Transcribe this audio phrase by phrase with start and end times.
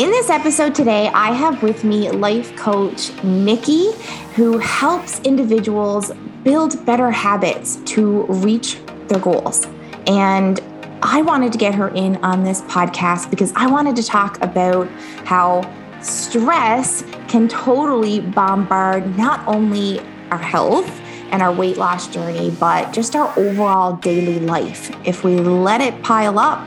[0.00, 3.92] In this episode today, I have with me life coach Nicki,
[4.34, 6.10] who helps individuals
[6.42, 8.78] build better habits to reach
[9.08, 9.66] their goals.
[10.06, 10.58] And
[11.02, 14.88] I wanted to get her in on this podcast because I wanted to talk about
[15.26, 20.88] how stress can totally bombard not only our health
[21.30, 24.96] and our weight loss journey, but just our overall daily life.
[25.06, 26.66] If we let it pile up,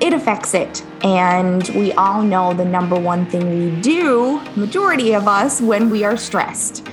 [0.00, 0.84] it affects it.
[1.02, 6.04] And we all know the number one thing we do, majority of us, when we
[6.04, 6.86] are stressed.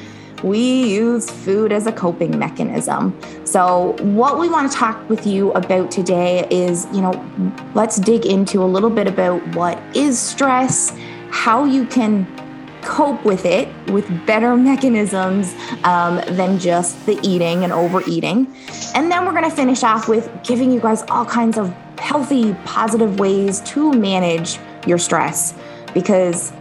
[0.43, 0.59] We
[0.93, 3.19] use food as a coping mechanism.
[3.45, 7.13] So, what we want to talk with you about today is, you know,
[7.73, 10.95] let's dig into a little bit about what is stress,
[11.31, 12.27] how you can
[12.85, 15.53] cope with it with better mechanisms
[15.83, 18.53] um, than just the eating and overeating.
[18.93, 22.53] And then we're going to finish off with giving you guys all kinds of healthy,
[22.65, 25.53] positive ways to manage your stress
[25.93, 26.53] because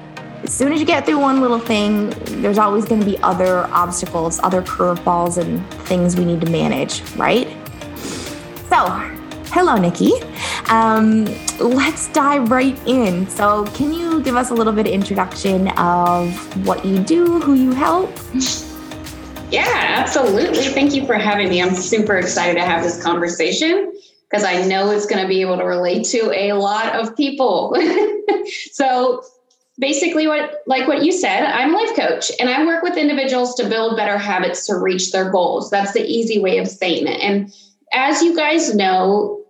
[0.44, 2.10] as soon as you get through one little thing,
[2.42, 7.02] there's always going to be other obstacles, other curveballs, and things we need to manage,
[7.12, 7.48] right?
[8.68, 8.86] So,
[9.54, 10.10] hello, Nicki.
[10.68, 11.26] Um,
[11.60, 13.28] let's dive right in.
[13.28, 17.54] So, can you give us a little bit of introduction of what you do, who
[17.54, 18.10] you help?
[19.50, 20.64] Yeah, absolutely.
[20.64, 21.62] Thank you for having me.
[21.62, 23.92] I'm super excited to have this conversation
[24.28, 27.76] because I know it's going to be able to relate to a lot of people.
[28.72, 29.22] so
[29.78, 33.68] basically what like what you said, I'm life coach and I work with individuals to
[33.68, 35.70] build better habits to reach their goals.
[35.70, 37.20] That's the easy way of saying it.
[37.20, 37.52] And
[37.92, 39.43] as you guys know,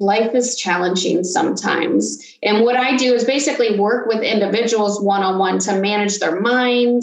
[0.00, 2.36] life is challenging sometimes.
[2.42, 6.40] And what I do is basically work with individuals one on one to manage their
[6.40, 7.02] mind,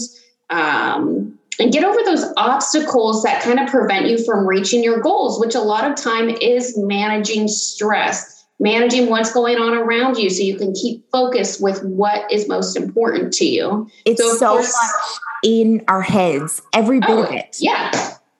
[0.49, 5.39] um, and get over those obstacles that kind of prevent you from reaching your goals,
[5.39, 10.43] which a lot of time is managing stress, managing what's going on around you so
[10.43, 13.89] you can keep focused with what is most important to you.
[14.05, 17.57] It's so, so course, much in our heads, every bit oh, of it.
[17.59, 17.91] Yeah.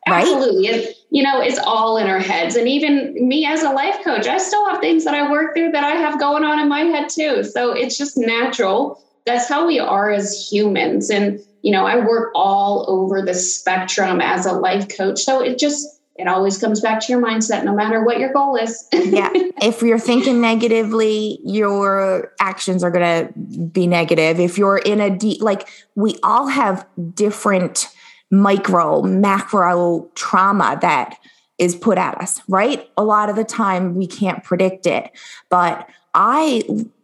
[0.08, 0.22] Right?
[0.22, 0.96] Absolutely.
[1.10, 2.56] You know, it's all in our heads.
[2.56, 5.72] And even me as a life coach, I still have things that I work through
[5.72, 7.44] that I have going on in my head too.
[7.44, 9.02] So it's just natural.
[9.26, 11.10] That's how we are as humans.
[11.10, 15.20] And you know, I work all over the spectrum as a life coach.
[15.20, 18.56] So it just, it always comes back to your mindset, no matter what your goal
[18.56, 18.88] is.
[18.94, 19.30] yeah.
[19.62, 24.40] If you're thinking negatively, your actions are going to be negative.
[24.40, 27.90] If you're in a deep, like we all have different
[28.32, 31.18] micro, macro trauma that
[31.58, 32.90] is put at us, right?
[32.98, 35.12] A lot of the time we can't predict it.
[35.50, 36.64] But I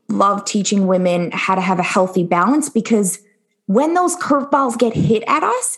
[0.10, 3.20] love teaching women how to have a healthy balance because
[3.66, 5.78] when those curveballs get hit at us,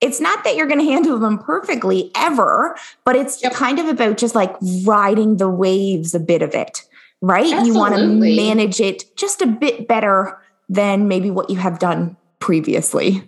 [0.00, 3.52] it's not that you're going to handle them perfectly ever, but it's yep.
[3.52, 4.54] kind of about just like
[4.84, 6.82] riding the waves a bit of it,
[7.20, 7.52] right?
[7.52, 7.68] Absolutely.
[7.68, 12.16] You want to manage it just a bit better than maybe what you have done
[12.38, 13.22] previously.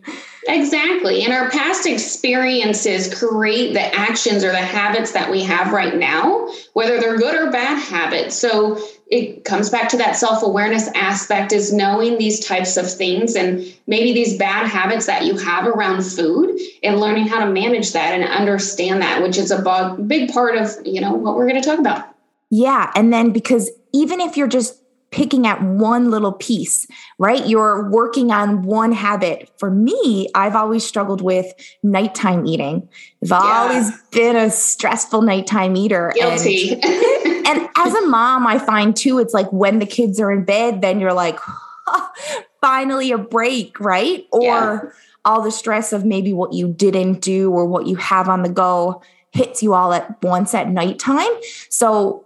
[0.48, 1.24] Exactly.
[1.24, 6.48] And our past experiences create the actions or the habits that we have right now,
[6.72, 8.36] whether they're good or bad habits.
[8.36, 13.64] So it comes back to that self-awareness aspect is knowing these types of things and
[13.86, 18.12] maybe these bad habits that you have around food and learning how to manage that
[18.12, 21.68] and understand that which is a big part of you know what we're going to
[21.68, 22.08] talk about
[22.50, 26.86] yeah and then because even if you're just picking at one little piece,
[27.18, 27.46] right?
[27.46, 29.50] You're working on one habit.
[29.58, 31.46] For me, I've always struggled with
[31.82, 32.88] nighttime eating.
[33.22, 33.38] I've yeah.
[33.38, 36.12] always been a stressful nighttime eater.
[36.16, 36.72] Guilty.
[36.72, 36.84] And
[37.46, 40.80] and as a mom, I find too, it's like when the kids are in bed,
[40.82, 41.38] then you're like,
[42.60, 44.26] finally a break, right?
[44.32, 44.80] Or yeah.
[45.24, 48.48] all the stress of maybe what you didn't do or what you have on the
[48.48, 51.30] go hits you all at once at nighttime.
[51.68, 52.24] So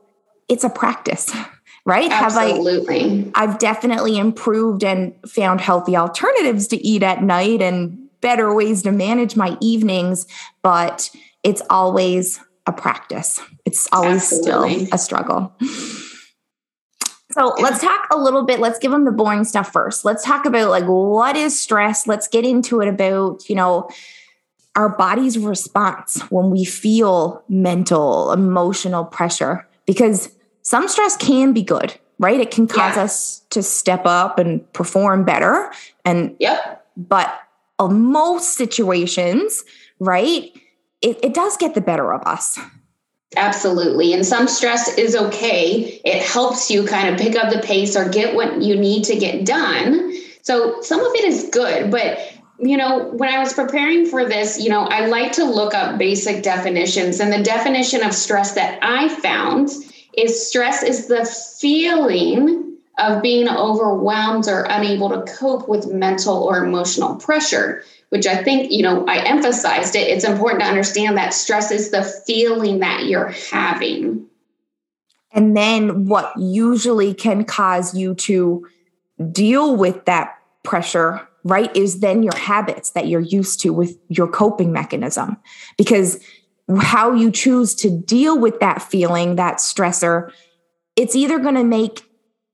[0.49, 1.31] it's a practice,
[1.85, 2.11] right?
[2.11, 3.21] Absolutely.
[3.21, 8.55] Have I, I've definitely improved and found healthy alternatives to eat at night and better
[8.55, 10.27] ways to manage my evenings,
[10.63, 11.11] but
[11.43, 13.41] it's always a practice.
[13.65, 14.87] It's always Absolutely.
[14.87, 15.53] still a struggle.
[17.33, 18.59] So let's talk a little bit.
[18.59, 20.05] Let's give them the boring stuff first.
[20.05, 22.07] Let's talk about like what is stress.
[22.07, 23.89] Let's get into it about, you know,
[24.75, 31.99] our body's response when we feel mental, emotional pressure, because some stress can be good,
[32.19, 32.41] right?
[32.41, 33.05] It can cause yeah.
[33.05, 35.73] us to step up and perform better.
[36.05, 36.87] And, yep.
[36.97, 37.41] but
[37.81, 39.65] most situations,
[39.99, 40.53] right?
[41.03, 42.59] it, it does get the better of us.
[43.37, 44.13] Absolutely.
[44.13, 46.01] And some stress is okay.
[46.05, 49.17] It helps you kind of pick up the pace or get what you need to
[49.17, 50.13] get done.
[50.43, 52.19] So some of it is good, but
[52.59, 55.97] you know, when I was preparing for this, you know, I like to look up
[55.97, 57.19] basic definitions.
[57.19, 59.71] And the definition of stress that I found
[60.15, 66.65] is stress is the feeling of being overwhelmed or unable to cope with mental or
[66.65, 70.09] emotional pressure which I think, you know, I emphasized it.
[70.09, 74.27] It's important to understand that stress is the feeling that you're having.
[75.33, 78.67] And then what usually can cause you to
[79.31, 84.27] deal with that pressure, right, is then your habits that you're used to with your
[84.27, 85.37] coping mechanism.
[85.79, 86.19] Because
[86.79, 90.31] how you choose to deal with that feeling, that stressor,
[90.97, 92.03] it's either going to make,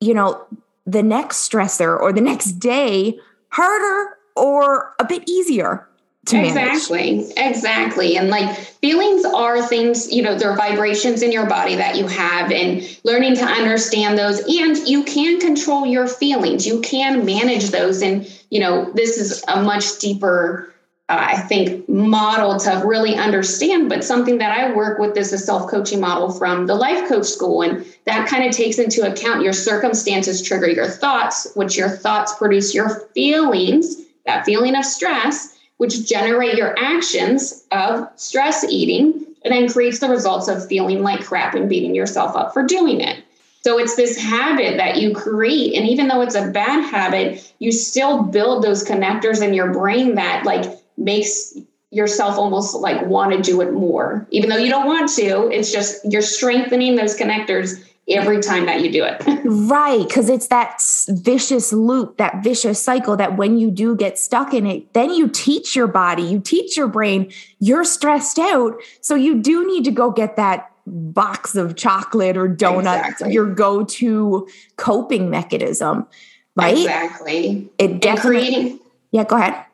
[0.01, 0.47] you know,
[0.87, 3.19] the next stressor or the next day
[3.49, 5.89] harder or a bit easier
[6.27, 8.17] to exactly exactly.
[8.17, 12.51] And like feelings are things you know they're vibrations in your body that you have
[12.51, 16.67] and learning to understand those and you can control your feelings.
[16.67, 20.73] You can manage those and you know this is a much deeper
[21.09, 23.89] I think, model to really understand.
[23.89, 27.27] But something that I work with is a self coaching model from the life coach
[27.27, 27.63] school.
[27.63, 32.35] And that kind of takes into account your circumstances trigger your thoughts, which your thoughts
[32.35, 39.55] produce your feelings that feeling of stress, which generate your actions of stress eating, and
[39.55, 43.23] then creates the results of feeling like crap and beating yourself up for doing it.
[43.63, 45.75] So it's this habit that you create.
[45.75, 50.17] And even though it's a bad habit, you still build those connectors in your brain
[50.17, 50.65] that like
[50.97, 51.57] makes
[51.91, 54.27] yourself almost like want to do it more.
[54.31, 58.81] Even though you don't want to, it's just you're strengthening those connectors every time that
[58.81, 59.21] you do it.
[59.45, 60.07] right.
[60.07, 64.67] Because it's that vicious loop, that vicious cycle that when you do get stuck in
[64.67, 68.77] it, then you teach your body, you teach your brain, you're stressed out.
[69.01, 73.33] So you do need to go get that box of chocolate or donuts, exactly.
[73.33, 76.07] your go to coping mechanism.
[76.55, 76.79] Right.
[76.79, 77.69] Exactly.
[77.79, 78.39] It definitely.
[78.39, 79.66] Creating, yeah, go ahead.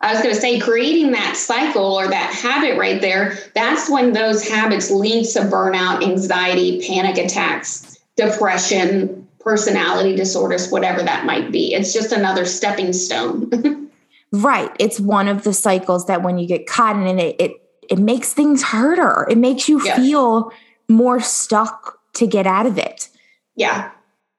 [0.00, 4.12] I was going to say, creating that cycle or that habit right there, that's when
[4.12, 11.72] those habits lead to burnout, anxiety, panic attacks, depression, personality disorders, whatever that might be.
[11.72, 13.90] It's just another stepping stone.
[14.32, 14.70] right.
[14.78, 17.52] It's one of the cycles that when you get caught in it, it,
[17.88, 19.26] it makes things harder.
[19.30, 19.98] It makes you yes.
[19.98, 20.52] feel
[20.88, 23.08] more stuck to get out of it.
[23.54, 23.90] Yeah.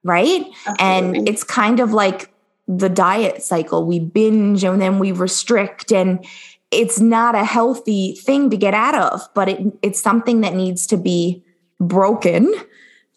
[0.03, 0.45] Right.
[0.67, 1.19] Absolutely.
[1.19, 2.29] And it's kind of like
[2.67, 3.85] the diet cycle.
[3.85, 6.25] We binge and then we restrict and
[6.69, 10.85] it's not a healthy thing to get out of, but it, it's something that needs
[10.87, 11.43] to be
[11.79, 12.53] broken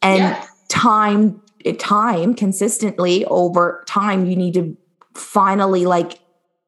[0.03, 0.47] and yeah.
[0.69, 1.41] time
[1.79, 4.77] time consistently over time you need to
[5.15, 6.21] finally like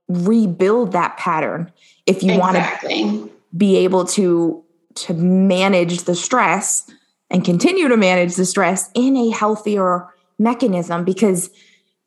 [0.09, 1.73] rebuild that pattern
[2.07, 3.05] if you exactly.
[3.05, 4.63] want to be able to
[4.95, 6.91] to manage the stress
[7.31, 10.07] and continue to manage the stress in a healthier
[10.39, 11.51] mechanism because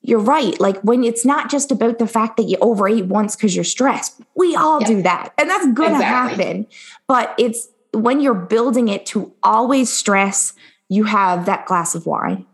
[0.08, 0.60] you're right.
[0.60, 4.22] Like when it's not just about the fact that you overeat once because you're stressed.
[4.36, 5.34] We all do that.
[5.38, 6.46] And that's going to exactly.
[6.46, 6.68] happen.
[7.08, 10.54] But it's when you're building it to always stress,
[10.90, 12.46] you have that glass of wine.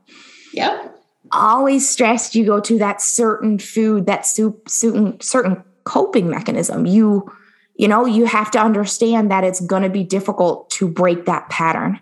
[0.53, 0.97] Yep.
[1.33, 6.85] Always stressed, you go to that certain food, that soup, certain, certain coping mechanism.
[6.85, 7.29] You,
[7.75, 11.49] you know, you have to understand that it's going to be difficult to break that
[11.49, 11.99] pattern.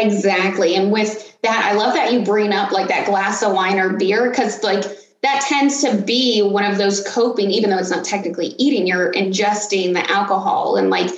[0.00, 0.74] Exactly.
[0.74, 3.96] And with that, I love that you bring up like that glass of wine or
[3.96, 4.84] beer because, like,
[5.22, 9.12] that tends to be one of those coping, even though it's not technically eating, you're
[9.12, 10.76] ingesting the alcohol.
[10.76, 11.10] And like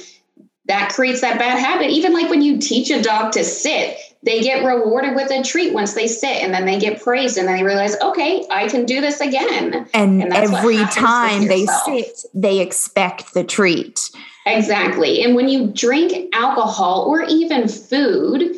[0.66, 1.90] that creates that bad habit.
[1.90, 5.72] Even like when you teach a dog to sit, they get rewarded with a treat
[5.72, 8.84] once they sit and then they get praised and then they realize, okay, I can
[8.84, 9.88] do this again.
[9.92, 14.10] And, and every time they sit, they expect the treat.
[14.46, 15.22] Exactly.
[15.22, 18.54] And when you drink alcohol or even food,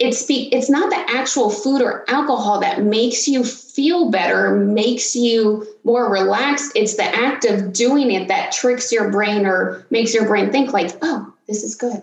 [0.00, 5.66] it's it's not the actual food or alcohol that makes you feel better, makes you
[5.84, 6.72] more relaxed.
[6.74, 10.72] It's the act of doing it that tricks your brain or makes your brain think
[10.72, 12.02] like, "Oh, this is good."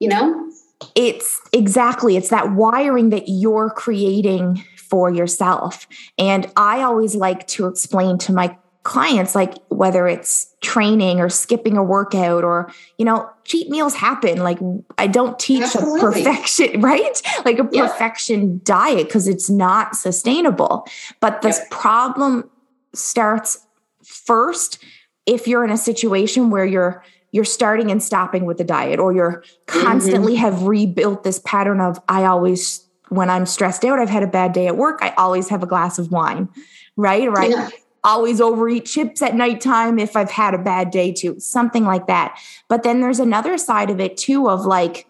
[0.00, 0.50] You know?
[0.94, 5.86] It's exactly it's that wiring that you're creating for yourself.
[6.18, 11.76] And I always like to explain to my clients like whether it's training or skipping
[11.76, 14.38] a workout or you know cheat meals happen.
[14.38, 14.60] Like
[14.96, 15.98] i don't teach Absolutely.
[15.98, 17.20] a perfection right?
[17.44, 20.86] Like a perfection diet because it's not sustainable.
[21.18, 22.48] But this problem
[22.94, 23.66] starts
[24.04, 24.82] first
[25.26, 27.02] if you're in a situation where you're
[27.32, 30.42] you're starting and stopping with the diet or you're constantly mm-hmm.
[30.42, 34.52] have rebuilt this pattern of i always when i'm stressed out i've had a bad
[34.52, 36.48] day at work i always have a glass of wine
[36.96, 37.30] right?
[37.30, 37.50] Right?
[37.50, 37.68] Yeah
[38.06, 42.38] always overeat chips at nighttime if I've had a bad day too, something like that.
[42.68, 45.06] But then there's another side of it too of like,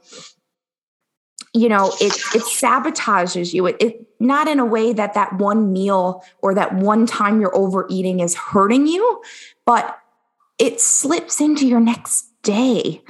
[1.55, 3.67] you know, it it sabotages you.
[3.67, 7.57] It, it not in a way that that one meal or that one time you're
[7.57, 9.23] overeating is hurting you,
[9.67, 9.99] but
[10.59, 13.03] it slips into your next day.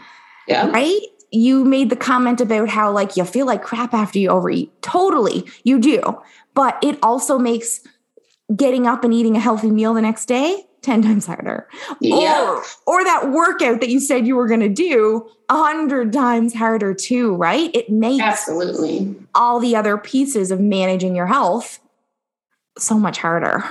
[0.48, 0.68] Yeah.
[0.70, 1.00] Right.
[1.32, 4.70] you made the comment about how like you feel like crap after you overeat.
[4.82, 6.00] Totally, you do.
[6.54, 7.80] But it also makes
[8.54, 11.68] getting up and eating a healthy meal the next day 10 times harder.
[12.00, 12.42] Yeah.
[12.42, 16.54] Or, or that workout that you said you were going to do a hundred times
[16.54, 17.74] harder too, right?
[17.74, 19.16] It makes Absolutely.
[19.34, 21.80] all the other pieces of managing your health
[22.78, 23.64] so much harder.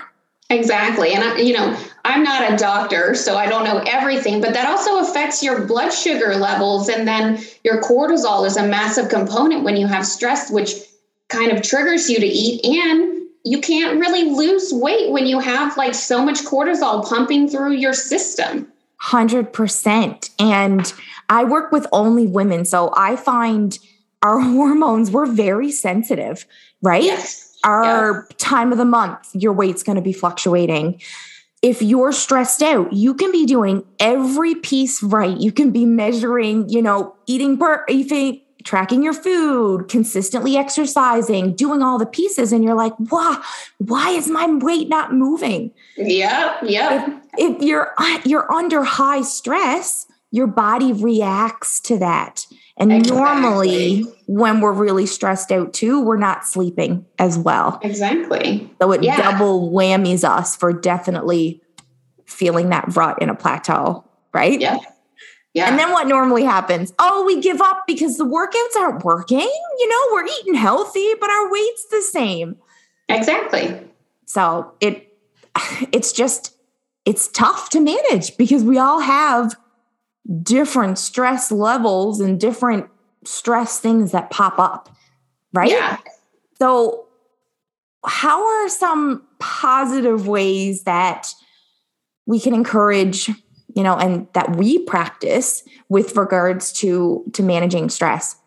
[0.49, 1.13] Exactly.
[1.13, 4.67] And I, you know, I'm not a doctor, so I don't know everything, but that
[4.67, 6.87] also affects your blood sugar levels.
[6.87, 10.73] And then your cortisol is a massive component when you have stress, which
[11.29, 12.63] kind of triggers you to eat.
[12.63, 17.73] And you can't really lose weight when you have like so much cortisol pumping through
[17.73, 18.67] your system.
[19.03, 20.29] 100%.
[20.39, 20.93] And
[21.29, 22.65] I work with only women.
[22.65, 23.77] So I find
[24.23, 26.47] our hormones, we're very sensitive,
[26.81, 27.03] right?
[27.03, 27.55] Yes.
[27.63, 31.01] Our time of the month, your weight's going to be fluctuating.
[31.61, 35.35] If you're stressed out, you can be doing every piece right.
[35.35, 41.81] You can be measuring, you know, eating per eating, tracking your food, consistently exercising, doing
[41.81, 43.41] all the pieces, and you're like, wow,
[43.77, 45.71] why is my weight not moving?
[45.95, 47.19] Yeah, yeah.
[47.37, 47.93] If, if you're
[48.25, 52.45] you're under high stress, your body reacts to that.
[52.77, 53.17] And Exactly.
[53.17, 57.79] normally, when we're really stressed out too, we're not sleeping as well.
[57.83, 58.69] Exactly.
[58.81, 59.15] So it Yeah.
[59.31, 61.61] double whammies us for definitely
[62.25, 64.03] feeling that rut in a plateau,
[64.33, 64.59] right?
[64.59, 64.79] Yeah.
[65.55, 65.69] Yeah.
[65.69, 66.93] And then what normally happens?
[66.99, 69.39] Oh, we give up because the workouts aren't working.
[69.39, 72.57] You know, we're eating healthy, but our weight's the same.
[73.07, 73.79] exactly.
[74.25, 75.17] So it
[75.91, 76.55] it's just
[77.05, 79.55] it's tough to manage because we all have
[80.43, 82.89] different stress levels and different
[83.23, 84.89] stress things that pop up,
[85.53, 85.69] right?
[85.69, 85.97] Yeah.
[86.59, 87.05] So
[88.05, 91.33] how are some positive ways that
[92.25, 93.29] we can encourage,
[93.75, 98.37] you know, and that we practice with regards to to managing stress?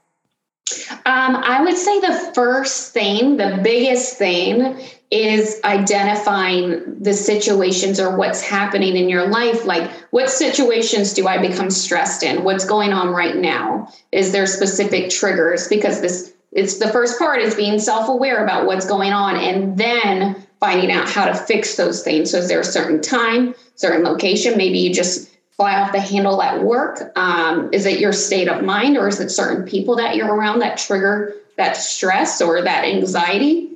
[1.06, 4.78] Um, I would say the first thing, the biggest thing,
[5.10, 9.64] is identifying the situations or what's happening in your life.
[9.64, 12.44] Like, what situations do I become stressed in?
[12.44, 13.90] What's going on right now?
[14.12, 15.68] Is there specific triggers?
[15.68, 19.78] Because this, it's the first part is being self aware about what's going on and
[19.78, 22.30] then finding out how to fix those things.
[22.30, 24.56] So, is there a certain time, certain location?
[24.56, 27.12] Maybe you just fly off the handle at work?
[27.16, 30.60] Um, is it your state of mind, or is it certain people that you're around
[30.60, 33.72] that trigger that stress or that anxiety?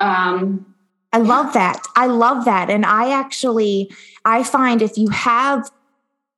[0.00, 0.74] Um,
[1.12, 1.82] I love that.
[1.96, 2.70] I love that.
[2.70, 3.90] And I actually
[4.24, 5.70] I find if you have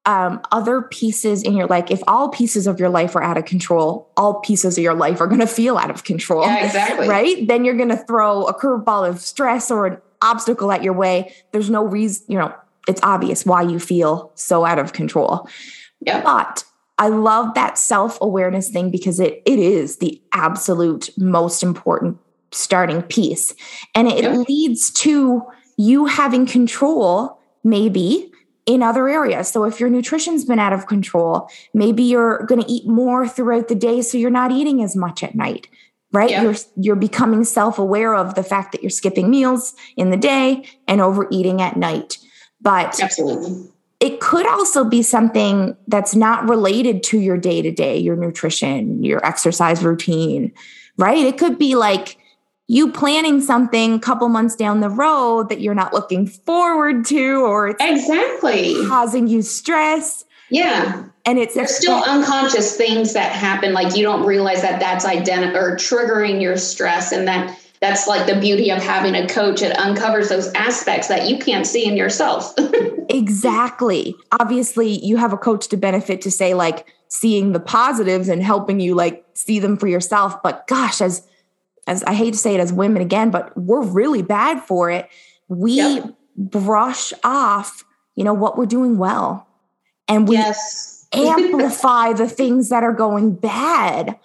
[0.08, 3.44] um, other pieces in your life, if all pieces of your life are out of
[3.44, 6.42] control, all pieces of your life are going to feel out of control.
[6.46, 7.06] yeah, exactly.
[7.06, 7.46] right?
[7.46, 11.34] Then you're going to throw a curveball of stress or an obstacle at your way.
[11.52, 12.54] There's no reason, you know,
[12.88, 15.46] it's obvious why you feel so out of control.
[16.00, 16.22] Yeah.
[16.22, 16.64] But
[16.96, 22.16] I love that self-awareness thing because it it is the absolute most important
[22.50, 23.54] starting piece.
[23.94, 24.42] And it Yeah.
[24.48, 25.42] leads to
[25.76, 28.32] you having control maybe
[28.68, 29.48] in other areas.
[29.48, 33.68] So if your nutrition's been out of control, maybe you're going to eat more throughout
[33.68, 35.68] the day so you're not eating as much at night.
[36.12, 36.30] Right?
[36.30, 36.42] Yeah.
[36.42, 41.00] You're you're becoming self-aware of the fact that you're skipping meals in the day and
[41.00, 42.18] overeating at night.
[42.60, 43.70] But Absolutely.
[44.00, 49.02] it could also be something that's not related to your day to day, your nutrition,
[49.02, 50.52] your exercise routine,
[50.96, 51.18] right?
[51.18, 52.18] It could be like
[52.68, 57.40] you planning something a couple months down the road that you're not looking forward to,
[57.44, 58.76] or it's Exactly.
[58.87, 60.25] causing you stress.
[60.50, 61.04] Yeah.
[61.25, 65.54] And it's There's still unconscious things that happen, like you don't realize that that's identi-
[65.54, 69.62] or triggering your stress, and that that's like the beauty of having a coach.
[69.62, 72.54] It uncovers those aspects that you can't see in yourself.
[73.10, 74.14] Exactly.
[74.38, 78.80] Obviously, you have a coach to benefit to say like seeing the positives and helping
[78.80, 80.42] you like see them for yourself.
[80.42, 81.26] But gosh, as
[81.88, 85.09] as I hate to say it as women again, but we're really bad for it.
[85.49, 86.14] We Yep.
[86.37, 89.49] brush off, you know, what we're doing well.
[90.07, 91.07] And we yes.
[91.12, 94.18] amplify the things that are going bad,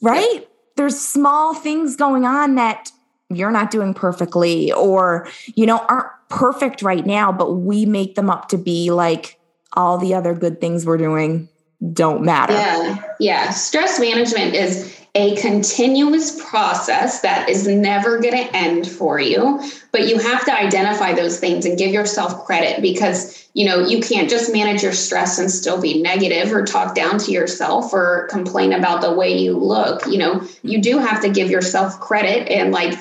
[0.00, 0.48] right?
[0.76, 2.90] There's small things going on that
[3.28, 8.30] you're not doing perfectly or, you know, aren't perfect right now, but we make them
[8.30, 9.38] up to be like
[9.74, 11.48] all the other good things we're doing
[11.92, 12.54] don't matter.
[12.54, 13.04] Yeah.
[13.20, 13.50] Yeah.
[13.50, 20.08] Stress management is a continuous process that is never going to end for you, but
[20.08, 24.30] you have to identify those things and give yourself credit because, you know, you can't
[24.30, 28.72] just manage your stress and still be negative or talk down to yourself or complain
[28.72, 30.06] about the way you look.
[30.06, 32.98] You know, you do have to give yourself credit and like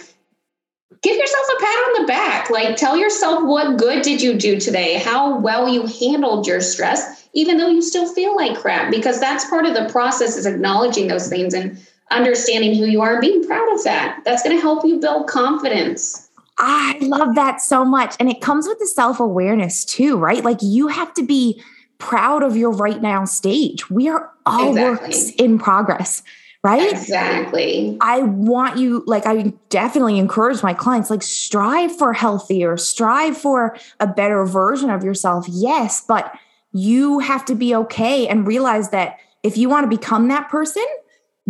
[1.01, 2.49] give yourself a pat on the back.
[2.49, 4.97] Like tell yourself what good did you do today?
[4.97, 9.49] How well you handled your stress, even though you still feel like crap, because that's
[9.49, 13.45] part of the process is acknowledging those things and understanding who you are and being
[13.45, 14.21] proud of that.
[14.25, 16.29] That's going to help you build confidence.
[16.57, 18.15] I love that so much.
[18.19, 20.43] And it comes with the self awareness too, right?
[20.43, 21.61] Like you have to be
[21.97, 23.89] proud of your right now stage.
[23.89, 25.07] We are all exactly.
[25.07, 26.23] works in progress
[26.63, 26.91] right?
[26.91, 27.97] Exactly.
[28.01, 33.75] I want you, like, I definitely encourage my clients, like, strive for healthier, strive for
[33.99, 35.47] a better version of yourself.
[35.49, 36.37] Yes, but
[36.71, 40.85] you have to be okay and realize that if you want to become that person,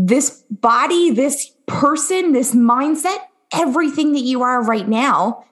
[0.08, 3.18] this body, this person, this mindset,
[3.54, 5.46] everything that you are right now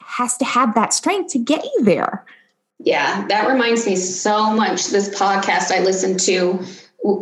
[0.00, 2.24] has to have that strength to get you there.
[2.78, 4.86] Yeah, that reminds me so much.
[4.88, 6.64] This podcast I listened to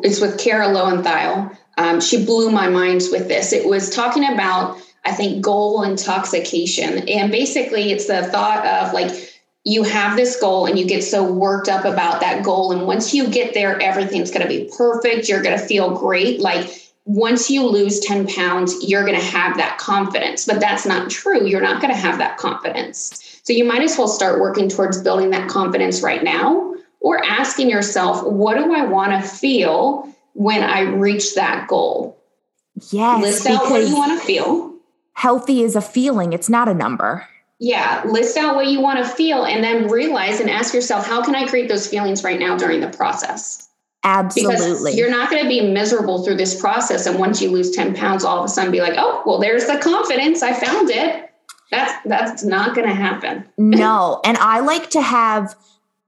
[0.03, 1.57] it's with Kara Loewentheil.
[1.77, 3.53] Um, she blew my mind with this.
[3.53, 7.09] It was talking about, I think, goal intoxication.
[7.09, 9.28] And basically, it's the thought of like,
[9.69, 12.73] you have this goal and you get so worked up about that goal.
[12.73, 15.29] And once you get there, everything's going to be perfect.
[15.29, 16.41] You're going to feel great.
[16.41, 16.71] Like,
[17.05, 20.47] once you lose 10 pounds, you're going to have that confidence.
[20.47, 21.47] But that's not true.
[21.47, 23.41] You're not going to have that confidence.
[23.43, 27.69] So you might as well start working towards building that confidence right now or asking
[27.69, 32.19] yourself, what do I want to feel when I reach that goal?
[32.91, 33.23] Yes.
[33.23, 34.75] List out what you want to feel.
[35.13, 37.27] Healthy is a feeling, it's not a number.
[37.61, 41.25] Yeah, list out what you want to feel and then realize and ask yourself, how
[41.25, 43.69] can I create those feelings right now during the process?
[44.05, 44.93] Absolutely.
[44.93, 47.07] Because you're not going to be miserable through this process.
[47.07, 49.67] And once you lose 10 pounds, all of a sudden be like, oh, well, there's
[49.67, 50.43] the confidence.
[50.43, 51.31] I found it.
[51.71, 53.47] That's that's not going to happen.
[53.59, 54.21] no.
[54.25, 55.55] And I like to have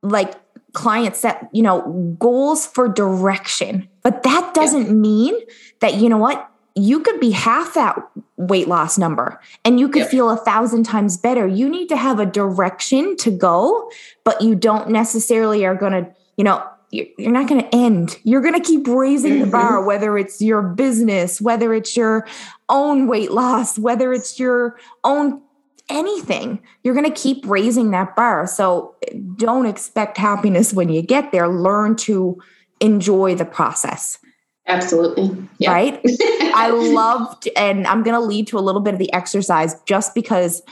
[0.02, 0.34] like
[0.72, 3.88] clients that you know, goals for direction.
[4.02, 4.92] But that doesn't yeah.
[4.92, 5.34] mean
[5.80, 7.96] that, you know what, you could be half that
[8.36, 11.46] weight loss number and you could feel a thousand times better.
[11.46, 13.90] You need to have a direction to go,
[14.24, 18.18] but you don't necessarily are going to, you know, you're not going to end.
[18.24, 19.44] You're going to keep raising mm-hmm.
[19.44, 22.26] the bar, whether it's your business, whether it's your
[22.68, 25.40] own weight loss, whether it's your own
[25.88, 28.46] anything, you're going to keep raising that bar.
[28.46, 28.94] So
[29.36, 31.48] don't expect happiness when you get there.
[31.48, 32.40] Learn to
[32.80, 34.18] enjoy the process.
[34.66, 35.48] Absolutely.
[35.58, 35.72] Yeah.
[35.72, 36.00] Right.
[36.54, 40.14] I loved, and I'm going to lead to a little bit of the exercise just
[40.14, 40.62] because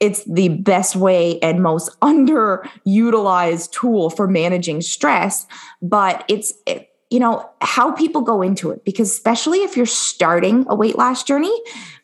[0.00, 5.46] it's the best way and most underutilized tool for managing stress.
[5.80, 10.64] But it's, it, you know, how people go into it, because especially if you're starting
[10.68, 11.54] a weight loss journey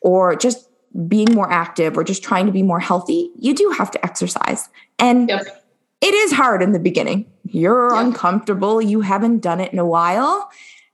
[0.03, 0.69] or just
[1.07, 4.69] being more active or just trying to be more healthy, you do have to exercise.
[4.99, 5.65] And yep.
[6.01, 7.25] it is hard in the beginning.
[7.45, 8.05] You're yep.
[8.05, 10.51] uncomfortable, you haven't done it in a while,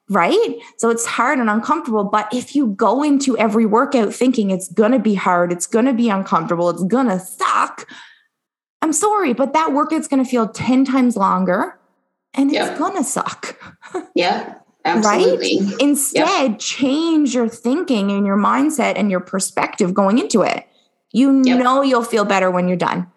[0.09, 0.57] right?
[0.77, 2.05] So it's hard and uncomfortable.
[2.05, 5.87] But if you go into every workout thinking it's going to be hard, it's going
[5.87, 7.89] to be uncomfortable, it's going to suck,
[8.83, 11.79] I'm sorry, but that workout's going to feel 10 times longer
[12.35, 12.79] and it's yep.
[12.79, 13.59] going to suck.
[14.15, 14.57] yeah.
[14.87, 15.61] Absolutely.
[15.63, 15.81] Right?
[15.81, 16.59] Instead, yep.
[16.59, 20.67] change your thinking and your mindset and your perspective going into it.
[21.11, 21.63] You yep.
[21.63, 23.11] know you'll feel better when you're done.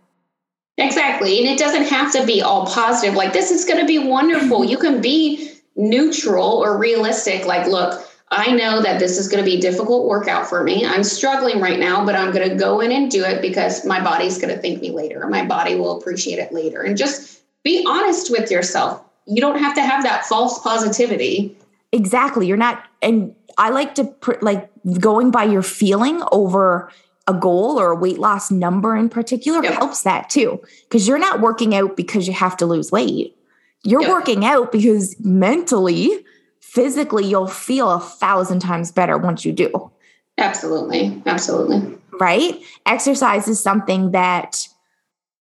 [0.77, 1.39] Exactly.
[1.39, 4.63] And it doesn't have to be all positive, like, this is going to be wonderful.
[4.63, 9.49] You can be neutral or realistic, like, look, I know that this is going to
[9.49, 10.85] be a difficult workout for me.
[10.85, 14.03] I'm struggling right now, but I'm going to go in and do it because my
[14.03, 15.25] body's going to thank me later.
[15.27, 16.81] My body will appreciate it later.
[16.81, 21.55] And just be honest with yourself you don't have to have that false positivity.
[21.91, 22.47] Exactly.
[22.47, 26.89] You're not, and I like to pr- like going by your feeling over
[27.27, 29.73] a goal or a weight loss number in particular yep.
[29.73, 30.61] helps that too.
[30.83, 33.37] Because you're not working out because you have to lose weight.
[33.83, 34.11] You're yep.
[34.11, 36.25] working out because mentally,
[36.59, 39.91] physically, you'll feel a thousand times better once you do.
[40.37, 41.21] Absolutely.
[41.25, 41.97] Absolutely.
[42.19, 42.61] Right?
[42.85, 44.67] Exercise is something that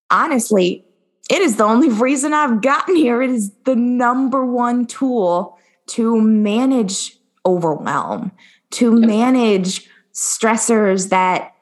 [0.09, 0.85] honestly
[1.29, 3.21] it is the only reason I've gotten here.
[3.21, 8.31] It is the number one tool to manage overwhelm,
[8.71, 11.53] to manage stressors that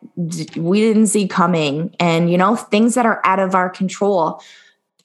[0.56, 4.42] we didn't see coming and you know things that are out of our control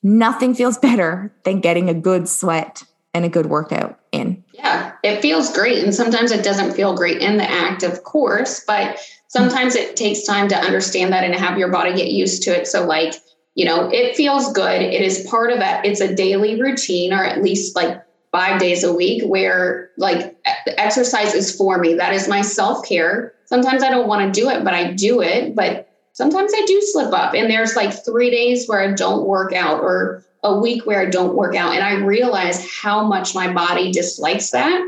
[0.02, 5.20] nothing feels better than getting a good sweat and a good workout in yeah it
[5.20, 9.74] feels great and sometimes it doesn't feel great in the act of course but sometimes
[9.74, 12.86] it takes time to understand that and have your body get used to it so
[12.86, 13.14] like
[13.60, 14.80] you know, it feels good.
[14.80, 15.84] It is part of that.
[15.84, 20.34] It's a daily routine, or at least like five days a week, where like
[20.66, 21.92] exercise is for me.
[21.92, 23.34] That is my self care.
[23.44, 25.54] Sometimes I don't want to do it, but I do it.
[25.54, 25.89] But
[26.20, 27.32] sometimes I do slip up.
[27.32, 31.06] And there's like three days where I don't work out, or a week where I
[31.06, 31.74] don't work out.
[31.74, 34.80] And I realize how much my body dislikes that.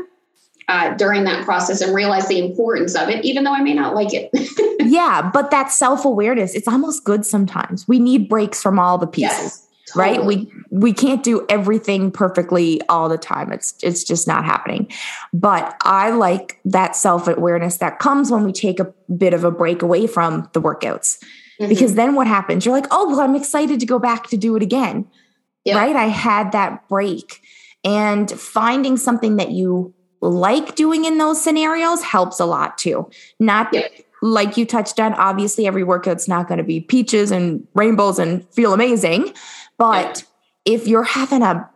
[0.67, 3.95] uh, during that process and realize the importance of it, even though I may not
[3.95, 4.29] like it.
[4.79, 7.87] yeah, but that self awareness, it's almost good sometimes.
[7.87, 9.29] We need breaks from all the pieces.
[9.29, 9.67] Yes.
[9.93, 10.17] Totally.
[10.17, 10.25] right?
[10.25, 13.51] We we can't do everything perfectly all the time.
[13.51, 14.91] It's it's just not happening.
[15.33, 19.81] But i like that self-awareness that comes when we take a bit of a break
[19.81, 21.23] away from the workouts.
[21.59, 21.69] Mm-hmm.
[21.69, 22.65] because then what happens?
[22.65, 25.07] You're like oh well i'm excited to go back to do it again.
[25.65, 25.75] Yep.
[25.75, 25.95] right?
[25.95, 27.41] I had that break.
[27.85, 33.09] And finding something that you like doing in those scenarios helps a lot too.
[33.39, 33.91] Not yep
[34.23, 38.47] like you touched on, obviously every workout's not going to be peaches and rainbows and
[38.53, 39.33] feel amazing.
[39.83, 40.23] But
[40.65, 40.75] yeah.
[40.75, 41.69] if you're having a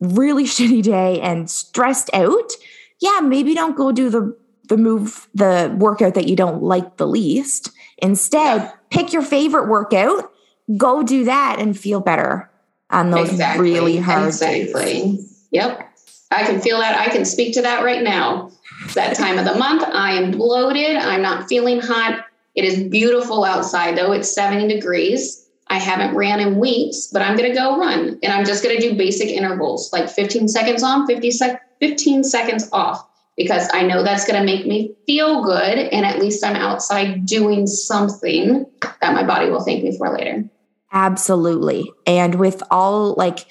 [0.00, 2.52] really shitty day and stressed out,
[3.00, 4.36] yeah, maybe don't go do the
[4.68, 7.70] the move the workout that you don't like the least.
[7.98, 8.72] Instead, yeah.
[8.90, 10.32] pick your favorite workout,
[10.76, 12.50] go do that and feel better
[12.90, 13.70] on those exactly.
[13.70, 14.72] really hard exactly.
[14.72, 15.46] days.
[15.52, 15.90] Yep.
[16.32, 16.98] I can feel that.
[16.98, 18.50] I can speak to that right now.
[18.94, 19.84] that time of the month.
[19.84, 20.96] I am bloated.
[20.96, 22.24] I'm not feeling hot.
[22.56, 24.10] It is beautiful outside though.
[24.10, 25.43] It's 70 degrees.
[25.68, 28.78] I haven't ran in weeks, but I'm going to go run and I'm just going
[28.78, 33.82] to do basic intervals like 15 seconds on, 50 sec- 15 seconds off because I
[33.82, 35.78] know that's going to make me feel good.
[35.78, 38.66] And at least I'm outside doing something
[39.00, 40.44] that my body will thank me for later.
[40.92, 41.90] Absolutely.
[42.06, 43.46] And with all like,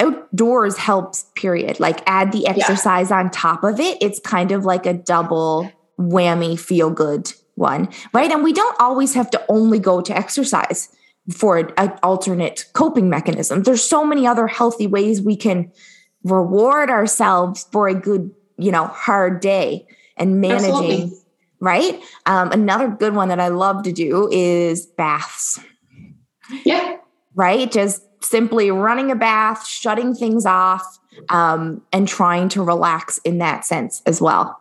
[0.00, 3.18] outdoors helps period like add the exercise yeah.
[3.18, 8.30] on top of it it's kind of like a double whammy feel good one right
[8.30, 10.88] and we don't always have to only go to exercise
[11.30, 13.62] for an alternate coping mechanism.
[13.62, 15.70] There's so many other healthy ways we can
[16.24, 20.70] reward ourselves for a good, you know, hard day and managing.
[20.70, 21.18] Absolutely.
[21.60, 22.00] Right.
[22.26, 25.60] Um, another good one that I love to do is baths.
[26.64, 26.96] Yeah.
[27.34, 27.70] Right.
[27.70, 33.64] Just simply running a bath, shutting things off, um, and trying to relax in that
[33.64, 34.58] sense as well.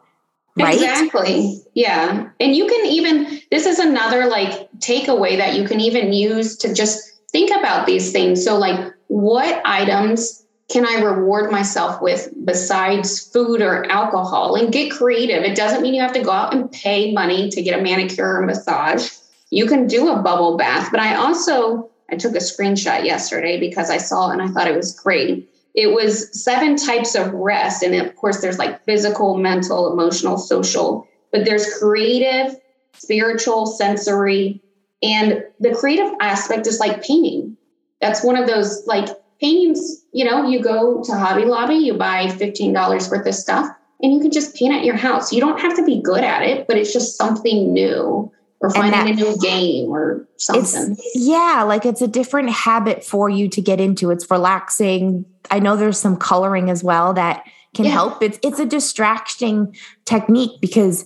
[0.58, 0.76] Right?
[0.76, 1.62] Exactly.
[1.74, 2.30] Yeah.
[2.40, 6.74] And you can even, this is another like takeaway that you can even use to
[6.74, 8.44] just think about these things.
[8.44, 14.92] So, like, what items can I reward myself with besides food or alcohol and get
[14.92, 15.44] creative?
[15.44, 18.38] It doesn't mean you have to go out and pay money to get a manicure
[18.38, 19.10] or massage.
[19.50, 23.90] You can do a bubble bath, but I also I took a screenshot yesterday because
[23.90, 27.84] I saw it and I thought it was great it was seven types of rest.
[27.84, 32.60] And of course, there's like physical, mental, emotional, social, but there's creative,
[32.94, 34.62] spiritual, sensory.
[35.02, 37.58] And the creative aspect is like painting.
[38.02, 42.28] That's one of those like paintings, you know, you go to Hobby Lobby, you buy
[42.28, 43.68] $15 worth of stuff,
[44.02, 45.32] and you can just paint at your house.
[45.32, 48.32] You don't have to be good at it, but it's just something new
[48.62, 50.96] or finding that, a new game or something.
[51.16, 54.12] yeah, like it's a different habit for you to get into.
[54.12, 55.26] It's relaxing.
[55.50, 57.44] I know there's some coloring as well that
[57.74, 57.92] can yeah.
[57.92, 58.22] help.
[58.22, 61.06] It's it's a distracting technique because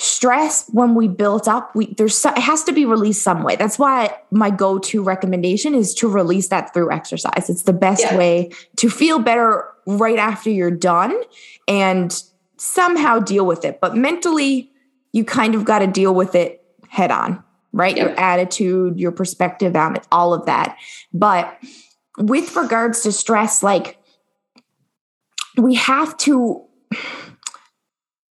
[0.00, 3.56] stress when we built up we there's so, it has to be released some way
[3.56, 8.16] that's why my go-to recommendation is to release that through exercise it's the best yeah.
[8.16, 11.20] way to feel better right after you're done
[11.66, 12.22] and
[12.58, 14.70] somehow deal with it but mentally
[15.12, 16.57] you kind of got to deal with it
[16.98, 17.96] head on, right?
[17.96, 18.08] Yep.
[18.08, 20.76] Your attitude, your perspective on it, all of that.
[21.14, 21.56] But
[22.18, 23.98] with regards to stress, like
[25.56, 26.64] we have to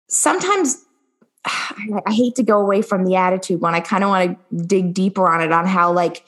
[0.08, 0.84] sometimes
[1.44, 3.74] I hate to go away from the attitude one.
[3.74, 6.24] I kind of want to dig deeper on it on how like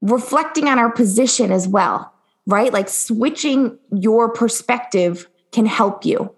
[0.00, 2.14] reflecting on our position as well,
[2.46, 2.72] right?
[2.72, 6.32] Like switching your perspective can help you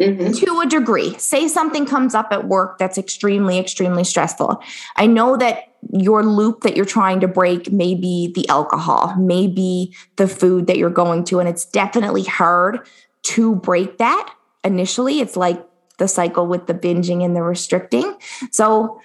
[0.00, 0.32] mm-hmm.
[0.32, 1.16] to a degree.
[1.18, 4.62] Say something comes up at work that's extremely, extremely stressful.
[4.96, 9.94] I know that your loop that you're trying to break may be the alcohol, maybe
[10.16, 12.86] the food that you're going to, and it's definitely hard
[13.24, 15.20] to break that initially.
[15.20, 15.64] It's like
[15.98, 18.16] the cycle with the binging and the restricting.
[18.50, 19.00] So,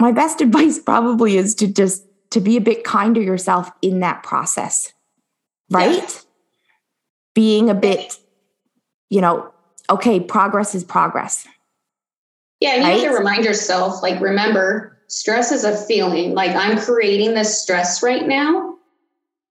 [0.00, 4.00] my best advice probably is to just to be a bit kind to yourself in
[4.00, 4.92] that process
[5.70, 6.08] right yeah.
[7.32, 8.18] being a bit
[9.10, 9.52] you know,
[9.90, 11.46] okay, progress is progress.
[12.60, 12.96] Yeah, and right?
[12.96, 16.34] you have to remind yourself, like, remember, stress is a feeling.
[16.34, 18.76] Like, I'm creating this stress right now.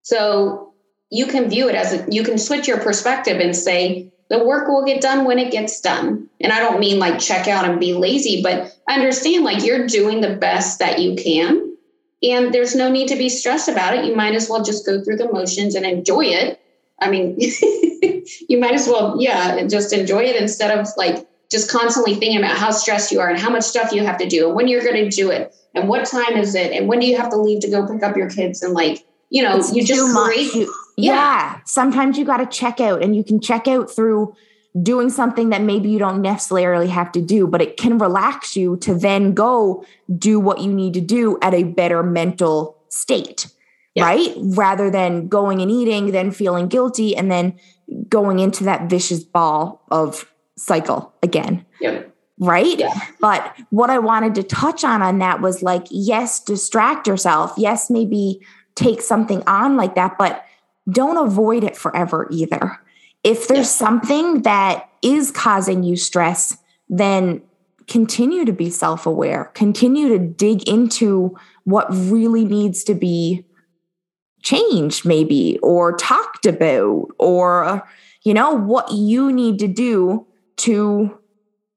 [0.01, 0.73] So
[1.09, 4.67] you can view it as a, you can switch your perspective and say, the work
[4.67, 6.27] will get done when it gets done.
[6.41, 10.21] And I don't mean like check out and be lazy, but understand like you're doing
[10.21, 11.77] the best that you can.
[12.23, 14.05] And there's no need to be stressed about it.
[14.05, 16.59] You might as well just go through the motions and enjoy it.
[17.01, 22.15] I mean, you might as well, yeah, just enjoy it instead of like just constantly
[22.15, 24.55] thinking about how stressed you are and how much stuff you have to do and
[24.55, 27.15] when you're going to do it and what time is it and when do you
[27.15, 29.83] have to leave to go pick up your kids and like you know it's you
[29.83, 31.13] just create yeah.
[31.13, 31.59] yeah.
[31.65, 34.35] Sometimes you got to check out and you can check out through
[34.81, 38.77] doing something that maybe you don't necessarily have to do, but it can relax you
[38.77, 39.85] to then go
[40.17, 43.47] do what you need to do at a better mental state,
[43.95, 44.05] yeah.
[44.05, 44.33] right?
[44.37, 47.57] Rather than going and eating, then feeling guilty, and then
[48.09, 51.65] going into that vicious ball of cycle again.
[52.39, 52.79] Right.
[52.79, 52.93] Yeah.
[53.21, 57.53] But what I wanted to touch on on that was like, yes, distract yourself.
[57.57, 58.41] Yes, maybe
[58.75, 60.43] take something on like that, but
[60.89, 62.79] don't avoid it forever either.
[63.23, 63.87] If there's yeah.
[63.87, 66.57] something that is causing you stress,
[66.89, 67.41] then
[67.87, 73.45] continue to be self aware, continue to dig into what really needs to be
[74.43, 77.87] changed, maybe, or talked about, or,
[78.23, 80.27] you know, what you need to do
[80.57, 81.17] to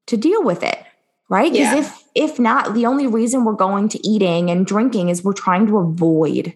[0.05, 0.83] to deal with it
[1.29, 1.51] right?
[1.51, 1.79] Because yeah.
[1.79, 5.67] if if not the only reason we're going to eating and drinking is we're trying
[5.67, 6.53] to avoid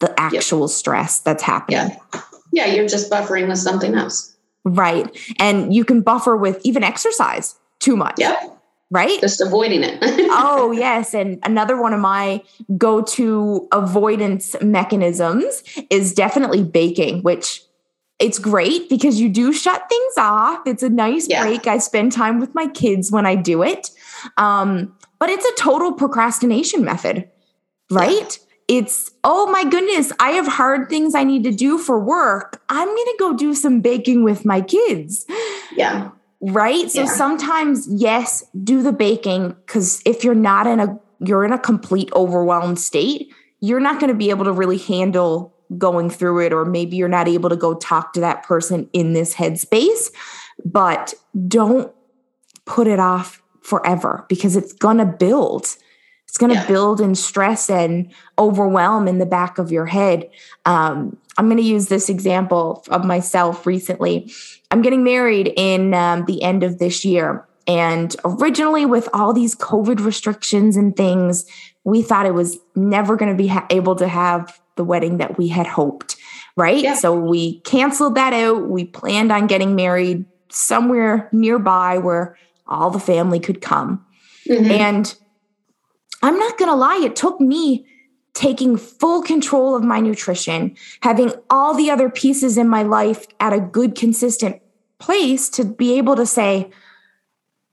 [0.00, 0.70] the actual yep.
[0.70, 1.96] stress that's happening.
[2.12, 2.20] Yeah.
[2.52, 4.36] Yeah you're just buffering with something else.
[4.64, 5.14] Right.
[5.38, 8.14] And you can buffer with even exercise too much.
[8.18, 8.53] Yeah
[8.90, 12.42] right just avoiding it oh yes and another one of my
[12.76, 17.62] go-to avoidance mechanisms is definitely baking which
[18.18, 20.60] it's great because you do shut things off.
[20.66, 21.42] It's a nice yeah.
[21.42, 21.66] break.
[21.66, 23.90] I spend time with my kids when I do it.
[24.36, 27.28] Um, but it's a total procrastination method,
[27.90, 28.38] right?
[28.38, 28.76] Yeah.
[28.78, 32.62] It's, oh my goodness, I have hard things I need to do for work.
[32.68, 35.26] I'm going to go do some baking with my kids.
[35.76, 36.10] Yeah.
[36.46, 36.90] Right.
[36.90, 37.06] So yeah.
[37.06, 42.10] sometimes, yes, do the baking because if you're not in a, you're in a complete
[42.14, 46.66] overwhelmed state, you're not going to be able to really handle going through it, or
[46.66, 50.12] maybe you're not able to go talk to that person in this headspace.
[50.64, 51.14] But
[51.48, 51.90] don't
[52.66, 55.76] put it off forever because it's going to build.
[56.28, 56.66] It's going to yeah.
[56.66, 60.28] build in stress and overwhelm in the back of your head.
[60.66, 64.30] Um, I'm going to use this example of myself recently.
[64.74, 67.46] I'm getting married in um, the end of this year.
[67.68, 71.46] And originally, with all these COVID restrictions and things,
[71.84, 75.38] we thought it was never going to be ha- able to have the wedding that
[75.38, 76.16] we had hoped,
[76.56, 76.82] right?
[76.82, 76.94] Yeah.
[76.96, 78.68] So we canceled that out.
[78.68, 84.04] We planned on getting married somewhere nearby where all the family could come.
[84.48, 84.72] Mm-hmm.
[84.72, 85.14] And
[86.20, 87.86] I'm not going to lie, it took me
[88.32, 93.52] taking full control of my nutrition, having all the other pieces in my life at
[93.52, 94.60] a good, consistent
[95.04, 96.70] place to be able to say,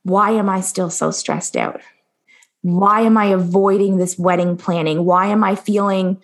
[0.04, 1.82] why am I still so stressed out?
[2.62, 5.06] Why am I avoiding this wedding planning?
[5.06, 6.22] Why am I feeling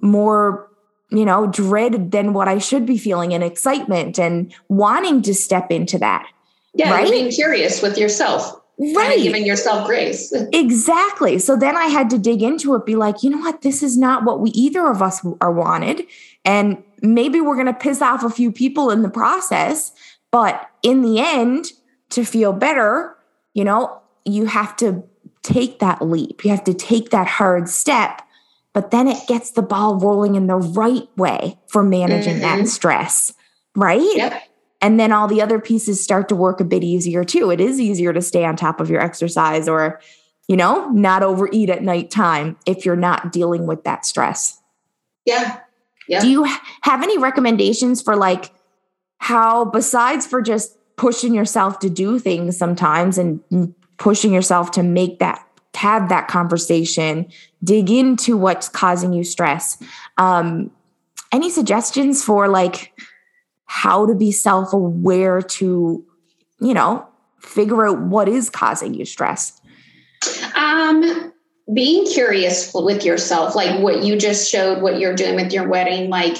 [0.00, 0.70] more
[1.10, 5.70] you know dread than what i should be feeling and excitement and wanting to step
[5.70, 6.26] into that
[6.74, 7.10] yeah right?
[7.10, 8.60] being curious with yourself
[8.96, 13.22] right giving yourself grace exactly so then i had to dig into it be like
[13.22, 16.02] you know what this is not what we either of us are wanted
[16.44, 19.92] and maybe we're going to piss off a few people in the process
[20.34, 21.66] but in the end
[22.10, 23.16] to feel better
[23.54, 25.02] you know you have to
[25.42, 28.22] take that leap you have to take that hard step
[28.74, 32.60] but then it gets the ball rolling in the right way for managing mm-hmm.
[32.60, 33.32] that stress,
[33.74, 34.16] right?
[34.16, 34.42] Yep.
[34.82, 37.50] And then all the other pieces start to work a bit easier too.
[37.50, 40.00] It is easier to stay on top of your exercise or,
[40.48, 44.60] you know, not overeat at nighttime if you're not dealing with that stress.
[45.24, 45.60] Yeah.
[46.08, 46.20] Yeah.
[46.20, 46.44] Do you
[46.82, 48.50] have any recommendations for like
[49.18, 55.18] how, besides for just pushing yourself to do things sometimes and pushing yourself to make
[55.18, 55.44] that
[55.84, 57.26] have that conversation,
[57.62, 59.76] dig into what's causing you stress.
[60.18, 60.70] Um,
[61.32, 62.92] any suggestions for like
[63.66, 66.04] how to be self aware to,
[66.60, 67.06] you know,
[67.40, 69.60] figure out what is causing you stress?
[70.54, 71.32] Um,
[71.72, 76.08] being curious with yourself, like what you just showed, what you're doing with your wedding,
[76.08, 76.36] like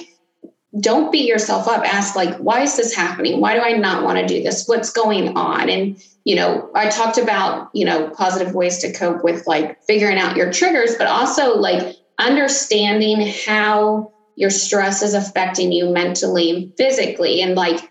[0.80, 1.84] don't beat yourself up.
[1.84, 3.40] Ask like, why is this happening?
[3.40, 4.66] Why do I not want to do this?
[4.66, 5.68] What's going on?
[5.68, 10.18] And you know, I talked about, you know, positive ways to cope with like figuring
[10.18, 16.76] out your triggers, but also like understanding how your stress is affecting you mentally and
[16.76, 17.42] physically.
[17.42, 17.90] And like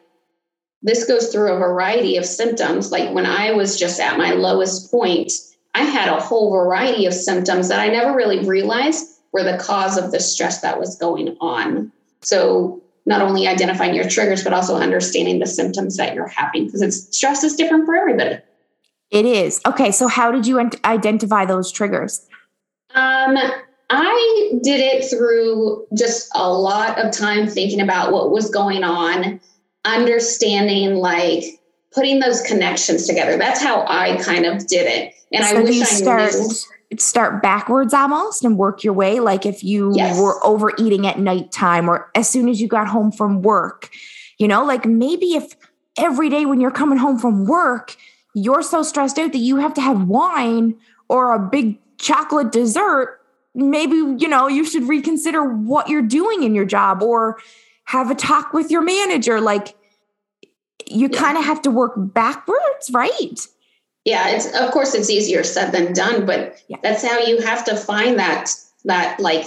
[0.81, 2.91] this goes through a variety of symptoms.
[2.91, 5.31] Like when I was just at my lowest point,
[5.75, 9.97] I had a whole variety of symptoms that I never really realized were the cause
[9.97, 11.91] of the stress that was going on.
[12.23, 16.81] So not only identifying your triggers, but also understanding the symptoms that you're having because
[16.81, 18.37] it's stress is different for everybody.
[19.11, 19.61] It is.
[19.65, 19.91] Okay.
[19.91, 22.25] So, how did you identify those triggers?
[22.95, 23.37] Um,
[23.89, 29.39] I did it through just a lot of time thinking about what was going on,
[29.85, 31.43] understanding like
[31.93, 33.37] putting those connections together.
[33.37, 35.13] That's how I kind of did it.
[35.31, 36.49] And so I wish I start, knew
[36.99, 39.19] start backwards almost and work your way.
[39.19, 40.19] Like if you yes.
[40.19, 43.89] were overeating at nighttime or as soon as you got home from work,
[44.37, 45.55] you know, like maybe if
[45.97, 47.95] every day when you're coming home from work,
[48.33, 50.75] you're so stressed out that you have to have wine
[51.07, 53.19] or a big chocolate dessert,
[53.53, 57.37] maybe, you know, you should reconsider what you're doing in your job or
[57.85, 59.39] have a talk with your manager.
[59.39, 59.75] Like
[60.87, 61.19] you yeah.
[61.19, 63.47] kind of have to work backwards, right?
[64.05, 66.77] Yeah, it's of course it's easier said than done, but yeah.
[66.83, 68.49] that's how you have to find that
[68.85, 69.45] that like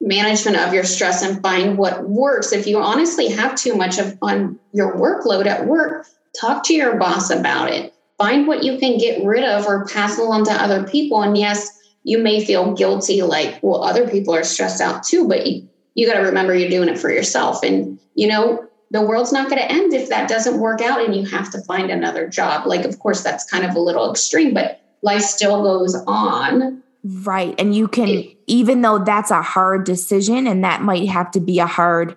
[0.00, 2.52] management of your stress and find what works.
[2.52, 6.06] If you honestly have too much of on your workload at work,
[6.38, 7.94] talk to your boss about it.
[8.18, 11.22] Find what you can get rid of or pass along to other people.
[11.22, 11.68] And yes,
[12.02, 16.06] you may feel guilty, like, well, other people are stressed out too, but you, you
[16.06, 17.62] got to remember you're doing it for yourself.
[17.62, 21.14] And, you know, the world's not going to end if that doesn't work out and
[21.14, 22.66] you have to find another job.
[22.66, 26.82] Like, of course, that's kind of a little extreme, but life still goes on.
[27.02, 27.54] Right.
[27.58, 31.58] And you can, even though that's a hard decision and that might have to be
[31.58, 32.16] a hard,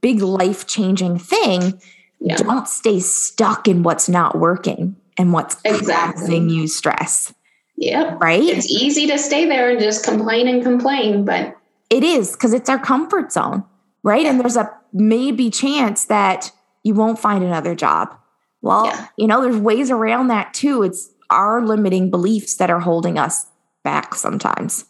[0.00, 1.80] big life changing thing,
[2.20, 2.36] yeah.
[2.36, 6.20] don't stay stuck in what's not working and what's exactly.
[6.22, 7.34] causing you stress.
[7.76, 8.16] Yeah.
[8.20, 8.42] Right.
[8.42, 11.56] It's easy to stay there and just complain and complain, but
[11.88, 13.64] it is because it's our comfort zone.
[14.02, 14.24] Right.
[14.24, 14.30] Yeah.
[14.30, 16.50] And there's a maybe chance that
[16.82, 18.16] you won't find another job.
[18.62, 19.08] Well, yeah.
[19.16, 20.82] you know, there's ways around that too.
[20.82, 23.46] It's our limiting beliefs that are holding us
[23.84, 24.84] back sometimes.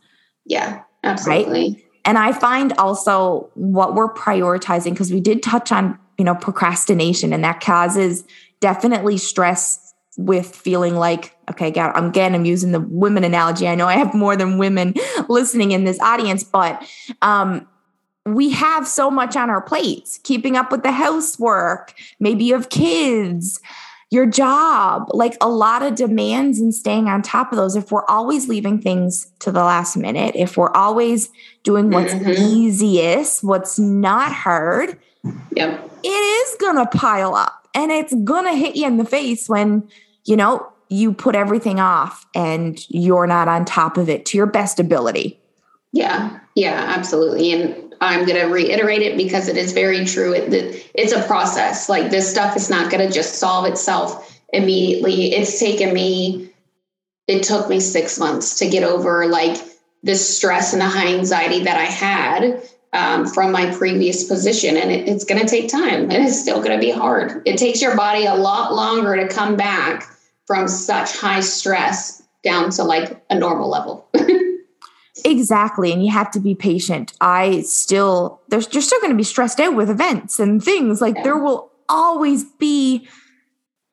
[0.45, 1.73] Yeah, absolutely.
[1.75, 1.85] Right?
[2.05, 7.33] And I find also what we're prioritizing, because we did touch on, you know, procrastination,
[7.33, 8.25] and that causes
[8.61, 13.69] definitely stress with feeling like, okay, God, I'm again, I'm using the women analogy.
[13.69, 14.95] I know I have more than women
[15.29, 16.83] listening in this audience, but
[17.23, 17.69] um,
[18.35, 22.69] we have so much on our plates keeping up with the housework maybe you have
[22.69, 23.61] kids
[24.11, 27.77] your job like a lot of demands and staying on top of those.
[27.77, 31.31] If we're always leaving things to the last minute if we're always
[31.63, 32.31] doing what's mm-hmm.
[32.31, 34.99] easiest what's not hard
[35.55, 35.91] yep.
[36.03, 37.57] it is gonna pile up.
[37.73, 39.89] And it's gonna hit you in the face when
[40.25, 44.47] you know you put everything off and you're not on top of it to your
[44.47, 45.39] best ability.
[45.93, 46.41] Yeah.
[46.57, 47.53] Yeah absolutely.
[47.53, 50.33] And I'm going to reiterate it because it is very true.
[50.33, 51.89] It, it's a process.
[51.89, 55.35] Like this stuff is not going to just solve itself immediately.
[55.35, 56.51] It's taken me,
[57.27, 59.59] it took me six months to get over like
[60.03, 62.63] the stress and the high anxiety that I had
[62.95, 64.77] um, from my previous position.
[64.77, 67.43] And it, it's going to take time and it's still going to be hard.
[67.45, 70.07] It takes your body a lot longer to come back
[70.47, 74.09] from such high stress down to like a normal level.
[75.25, 75.93] Exactly.
[75.93, 77.13] And you have to be patient.
[77.21, 81.01] I still, there's, you're still going to be stressed out with events and things.
[81.01, 81.23] Like yeah.
[81.23, 83.09] there will always be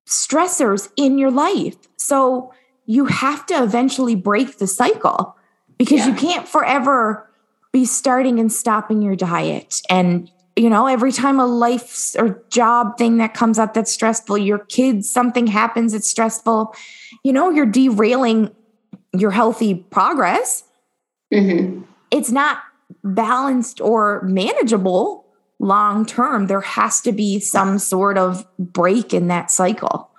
[0.07, 1.75] stressors in your life.
[1.97, 2.53] So
[2.85, 5.35] you have to eventually break the cycle
[5.77, 6.07] because yeah.
[6.07, 7.29] you can't forever
[7.73, 9.81] be starting and stopping your diet.
[9.89, 14.37] And, you know, every time a life or job thing that comes up that's stressful,
[14.37, 16.73] your kids, something happens, it's stressful,
[17.23, 18.55] you know, you're derailing
[19.13, 20.63] your healthy progress
[21.33, 21.81] mm-hmm.
[22.11, 22.59] it's not
[23.03, 25.25] balanced or manageable
[25.59, 26.47] long term.
[26.47, 30.09] There has to be some sort of break in that cycle.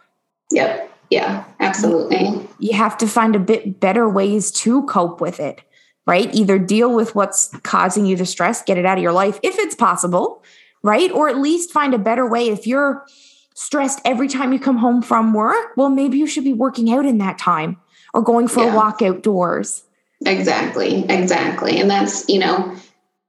[0.51, 0.93] Yep.
[1.11, 2.47] Yeah, absolutely.
[2.59, 5.63] You have to find a bit better ways to cope with it,
[6.07, 6.33] right?
[6.35, 9.59] Either deal with what's causing you the stress, get it out of your life if
[9.59, 10.45] it's possible,
[10.83, 11.11] right?
[11.11, 12.49] Or at least find a better way.
[12.49, 13.07] If you're
[13.55, 17.07] stressed every time you come home from work, well, maybe you should be working out
[17.07, 17.79] in that time
[18.13, 18.73] or going for yeah.
[18.73, 19.85] a walk outdoors
[20.27, 21.81] Exactly, exactly.
[21.81, 22.75] And that's, you know,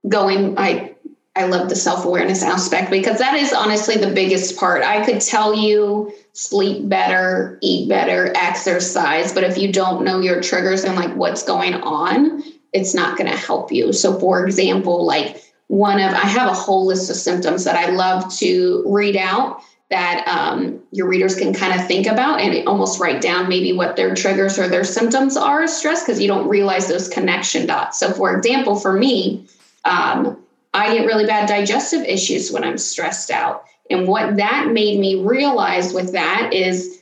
[0.08, 0.94] going I
[1.36, 4.82] I love the self-awareness aspect because that is honestly the biggest part.
[4.82, 10.42] I could tell you sleep better, eat better, exercise, but if you don't know your
[10.42, 13.92] triggers and like what's going on, it's not going to help you.
[13.92, 17.90] So for example, like one of I have a whole list of symptoms that I
[17.90, 23.00] love to read out that um, your readers can kind of think about and almost
[23.00, 26.48] write down maybe what their triggers or their symptoms are of stress because you don't
[26.48, 27.98] realize those connection dots.
[27.98, 29.46] So, for example, for me,
[29.84, 30.38] um,
[30.72, 33.64] I get really bad digestive issues when I'm stressed out.
[33.90, 37.00] And what that made me realize with that is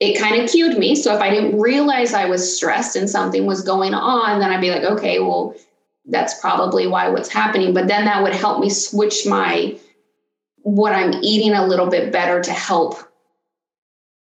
[0.00, 0.96] it kind of cued me.
[0.96, 4.60] So if I didn't realize I was stressed and something was going on, then I'd
[4.60, 5.54] be like, okay, well,
[6.06, 7.72] that's probably why what's happening.
[7.72, 9.78] But then that would help me switch my
[10.66, 12.98] what I'm eating a little bit better to help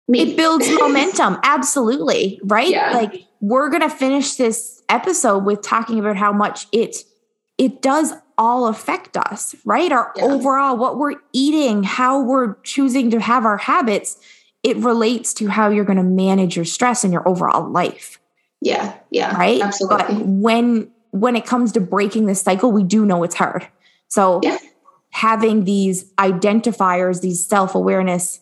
[0.08, 0.22] me.
[0.22, 1.40] It builds momentum.
[1.44, 2.40] Absolutely.
[2.44, 2.70] Right.
[2.70, 2.92] Yeah.
[2.92, 6.98] Like we're going to finish this episode with talking about how much it,
[7.58, 9.92] it does all affect us, right?
[9.92, 10.26] Our yeah.
[10.26, 14.20] overall, what we're eating, how we're choosing to have our habits,
[14.62, 18.20] it relates to how you're going to manage your stress and your overall life.
[18.62, 18.96] Yeah.
[19.10, 19.36] Yeah.
[19.36, 19.64] Right.
[19.64, 19.98] Absolutely.
[19.98, 23.68] But when, when it comes to breaking this cycle, we do know it's hard.
[24.10, 24.60] So yeah
[25.16, 28.42] having these identifiers, these self awareness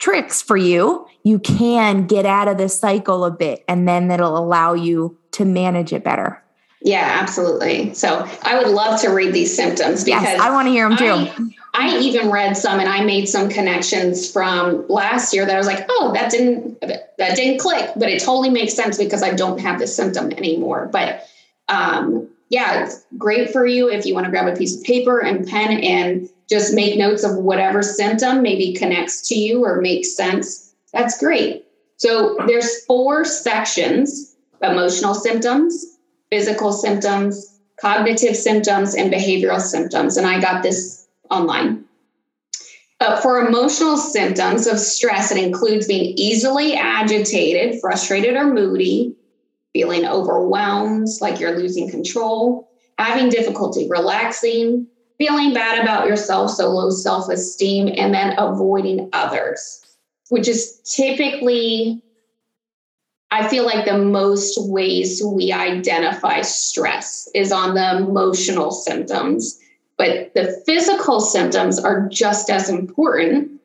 [0.00, 4.36] tricks for you, you can get out of this cycle a bit and then that'll
[4.36, 6.42] allow you to manage it better.
[6.82, 7.94] Yeah, absolutely.
[7.94, 10.98] So I would love to read these symptoms because yes, I want to hear them
[10.98, 11.52] too.
[11.72, 15.58] I, I even read some and I made some connections from last year that I
[15.58, 19.34] was like, oh, that didn't that didn't click, but it totally makes sense because I
[19.34, 20.88] don't have this symptom anymore.
[20.90, 21.28] But
[21.68, 25.20] um, yeah, it's great for you if you want to grab a piece of paper
[25.20, 30.16] and pen and just make notes of whatever symptom maybe connects to you or makes
[30.16, 30.74] sense.
[30.92, 31.66] That's great.
[31.98, 35.98] So there's four sections: emotional symptoms,
[36.30, 40.16] physical symptoms, cognitive symptoms, and behavioral symptoms.
[40.16, 41.84] And I got this online.
[43.00, 49.14] Uh, for emotional symptoms of stress, it includes being easily agitated, frustrated, or moody,
[49.72, 54.86] feeling overwhelmed, like you're losing control, having difficulty relaxing,
[55.18, 59.80] feeling bad about yourself, so low self esteem, and then avoiding others,
[60.28, 62.02] which is typically
[63.30, 69.60] I feel like the most ways we identify stress is on the emotional symptoms,
[69.98, 73.60] but the physical symptoms are just as important,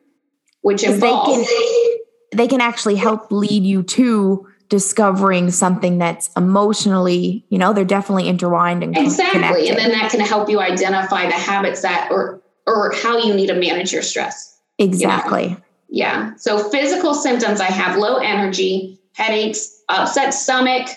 [0.61, 1.97] which involves they can,
[2.35, 8.27] they can actually help lead you to discovering something that's emotionally, you know, they're definitely
[8.27, 9.69] intertwined and exactly, connected.
[9.69, 13.45] and then that can help you identify the habits that or or how you need
[13.45, 14.59] to manage your stress.
[14.79, 15.43] Exactly.
[15.43, 15.57] You know?
[15.89, 16.35] Yeah.
[16.37, 20.89] So physical symptoms, I have low energy, headaches, upset stomach,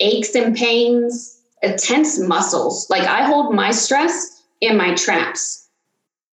[0.00, 1.40] aches and pains,
[1.78, 2.90] tense muscles.
[2.90, 5.57] Like I hold my stress in my traps.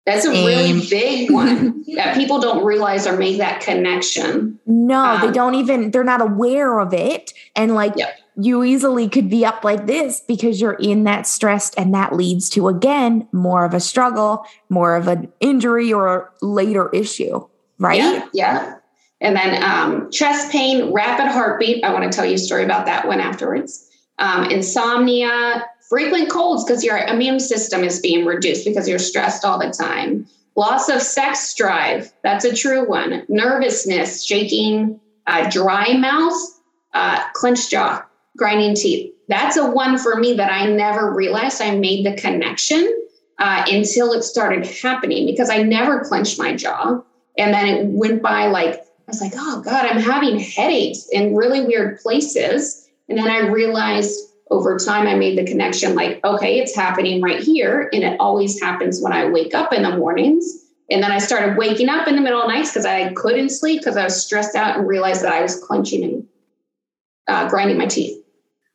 [0.05, 4.59] That's a really big one that people don't realize or make that connection.
[4.67, 7.33] No, um, they don't even, they're not aware of it.
[7.55, 8.15] And like yep.
[8.35, 12.49] you easily could be up like this because you're in that stressed, and that leads
[12.51, 17.47] to, again, more of a struggle, more of an injury or a later issue,
[17.79, 17.97] right?
[17.97, 18.27] Yeah.
[18.31, 18.75] yeah.
[19.21, 21.83] And then um, chest pain, rapid heartbeat.
[21.83, 23.89] I want to tell you a story about that one afterwards.
[24.19, 29.59] Um, insomnia, frequent colds because your immune system is being reduced because you're stressed all
[29.59, 30.27] the time.
[30.55, 32.11] Loss of sex drive.
[32.23, 33.23] That's a true one.
[33.27, 36.37] Nervousness, shaking, uh, dry mouth,
[36.93, 38.03] uh, clenched jaw,
[38.37, 39.13] grinding teeth.
[39.27, 43.03] That's a one for me that I never realized I made the connection
[43.39, 47.01] uh, until it started happening because I never clenched my jaw.
[47.37, 48.75] And then it went by like
[49.07, 52.87] I was like, oh God, I'm having headaches in really weird places.
[53.07, 54.19] And then I realized
[54.51, 57.89] over time, I made the connection like, okay, it's happening right here.
[57.91, 60.45] And it always happens when I wake up in the mornings.
[60.91, 63.81] And then I started waking up in the middle of nights because I couldn't sleep
[63.81, 66.27] because I was stressed out and realized that I was clenching and
[67.27, 68.23] uh, grinding my teeth.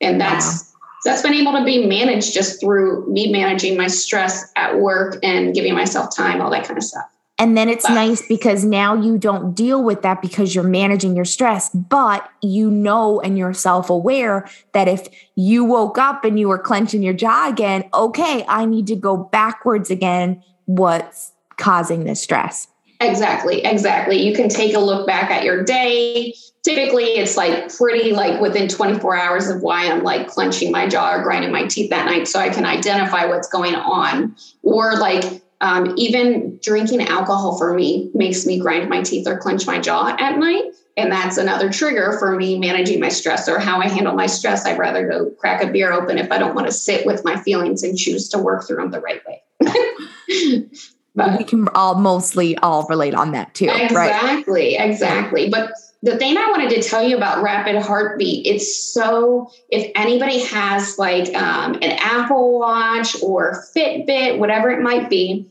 [0.01, 0.79] And that's wow.
[1.05, 5.53] that's been able to be managed just through me managing my stress at work and
[5.53, 7.09] giving myself time, all that kind of stuff.
[7.41, 11.25] And then it's nice because now you don't deal with that because you're managing your
[11.25, 16.47] stress, but you know and you're self aware that if you woke up and you
[16.47, 20.43] were clenching your jaw again, okay, I need to go backwards again.
[20.65, 22.67] What's causing this stress?
[22.99, 24.21] Exactly, exactly.
[24.21, 26.35] You can take a look back at your day.
[26.61, 31.15] Typically, it's like pretty like within 24 hours of why I'm like clenching my jaw
[31.15, 34.35] or grinding my teeth that night so I can identify what's going on.
[34.61, 39.67] Or like um, even drinking alcohol for me makes me grind my teeth or clench
[39.67, 40.73] my jaw at night.
[40.97, 44.65] And that's another trigger for me managing my stress or how I handle my stress.
[44.65, 47.39] I'd rather go crack a beer open if I don't want to sit with my
[47.41, 49.41] feelings and choose to work through them the right way.
[51.15, 53.69] but we can all mostly all relate on that too.
[53.69, 54.89] Exactly, right?
[54.89, 55.47] exactly.
[55.47, 55.71] But
[56.03, 60.97] the thing I wanted to tell you about rapid heartbeat, it's so, if anybody has
[60.97, 65.47] like um, an Apple Watch or Fitbit, whatever it might be,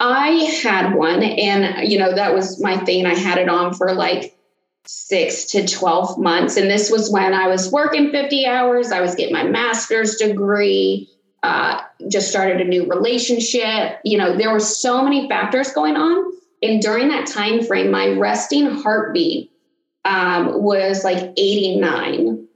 [0.00, 0.30] I
[0.62, 3.04] had one and, you know, that was my thing.
[3.06, 4.34] I had it on for like
[4.86, 6.56] six to 12 months.
[6.56, 11.08] And this was when I was working 50 hours, I was getting my master's degree.
[11.42, 13.98] Uh, just started a new relationship.
[14.04, 16.32] You know, there were so many factors going on.
[16.62, 19.51] And during that time frame, my resting heartbeat
[20.04, 22.46] um, was like 89.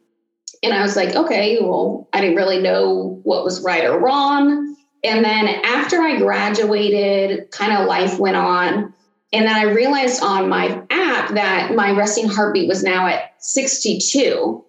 [0.62, 4.76] And I was like, okay, well, I didn't really know what was right or wrong.
[5.04, 8.92] And then after I graduated, kind of life went on.
[9.32, 14.64] And then I realized on my app that my resting heartbeat was now at 62.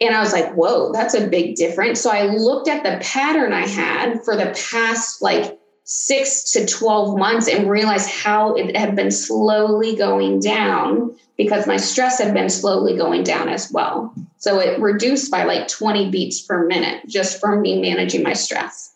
[0.00, 2.00] And I was like, whoa, that's a big difference.
[2.00, 7.18] So I looked at the pattern I had for the past like six to 12
[7.18, 12.50] months and realized how it had been slowly going down because my stress had been
[12.50, 14.12] slowly going down as well.
[14.36, 18.94] So it reduced by like 20 beats per minute just from me managing my stress.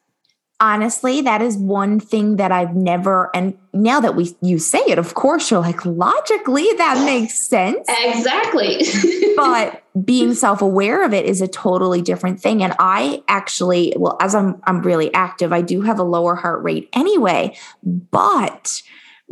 [0.63, 4.97] honestly, that is one thing that I've never, and now that we you say it,
[4.97, 7.87] of course, you're like, logically, that makes sense.
[7.89, 8.81] Exactly.
[9.37, 12.63] but being self-aware of it is a totally different thing.
[12.63, 16.63] And I actually, well, as I'm I'm really active, I do have a lower heart
[16.63, 17.57] rate anyway.
[17.83, 18.83] But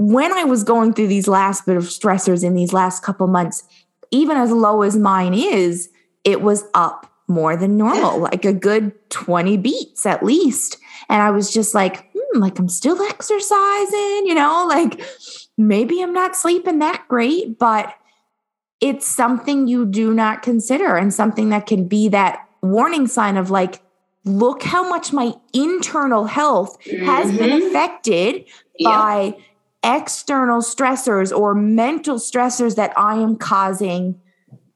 [0.00, 3.64] when I was going through these last bit of stressors in these last couple months,
[4.10, 5.90] even as low as mine is,
[6.24, 10.78] it was up more than normal, like a good 20 beats at least.
[11.10, 15.02] And I was just like, hmm, like I'm still exercising, you know, like
[15.58, 17.94] maybe I'm not sleeping that great, but
[18.80, 23.50] it's something you do not consider and something that can be that warning sign of
[23.50, 23.82] like,
[24.24, 27.04] look how much my internal health mm-hmm.
[27.04, 27.66] has been mm-hmm.
[27.66, 28.46] affected
[28.78, 28.88] yeah.
[28.88, 29.36] by
[29.82, 34.20] external stressors or mental stressors that I am causing.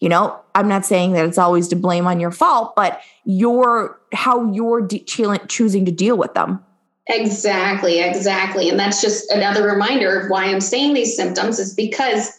[0.01, 3.99] You know i'm not saying that it's always to blame on your fault but your
[4.13, 5.05] how you're de-
[5.49, 6.63] choosing to deal with them.
[7.07, 8.69] Exactly exactly.
[8.69, 12.33] And that's just another reminder of why i'm saying these symptoms is because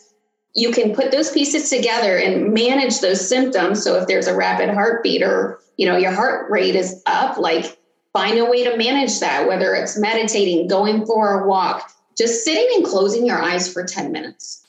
[0.55, 3.84] you can put those pieces together and manage those symptoms.
[3.84, 7.78] So if there's a rapid heartbeat or you know your heart rate is up like
[8.13, 12.68] find a way to manage that whether it's meditating going for a walk just sitting
[12.76, 14.66] and closing your eyes for 10 minutes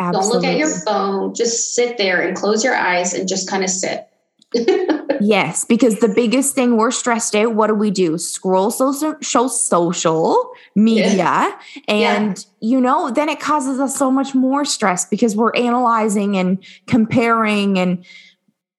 [0.00, 0.32] Absolutely.
[0.32, 1.34] Don't look at your phone.
[1.34, 4.08] Just sit there and close your eyes and just kind of sit.
[5.20, 8.16] yes, because the biggest thing we're stressed out, what do we do?
[8.16, 11.16] Scroll social, show social media.
[11.16, 11.60] Yeah.
[11.86, 12.68] And, yeah.
[12.68, 17.78] you know, then it causes us so much more stress because we're analyzing and comparing
[17.78, 18.02] and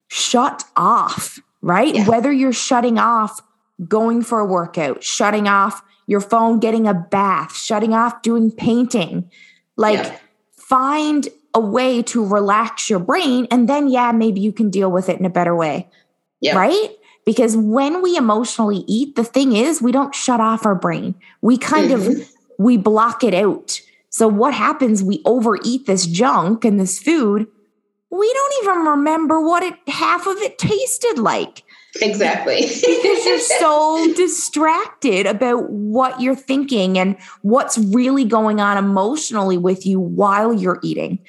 [0.08, 1.94] shut off, right?
[1.94, 2.10] Yeah.
[2.10, 3.42] Whether you're shutting off
[3.88, 9.32] going for a workout, shutting off your phone, getting a bath, shutting off doing painting.
[9.78, 10.20] Like,
[10.52, 15.10] find a way to relax your brain and then yeah maybe you can deal with
[15.10, 15.90] it in a better way.
[16.42, 16.58] Yeah.
[16.58, 16.90] right?
[17.26, 21.16] Because when we emotionally eat the thing is we don't shut off our brain.
[21.42, 22.22] We kind mm-hmm.
[22.22, 23.80] of we block it out.
[24.10, 27.48] So what happens we overeat this junk and this food.
[28.10, 31.64] We don't even remember what it half of it tasted like
[32.00, 32.62] Exactly.
[32.62, 39.86] because you're so distracted about what you're thinking and what's really going on emotionally with
[39.86, 41.20] you while you're eating.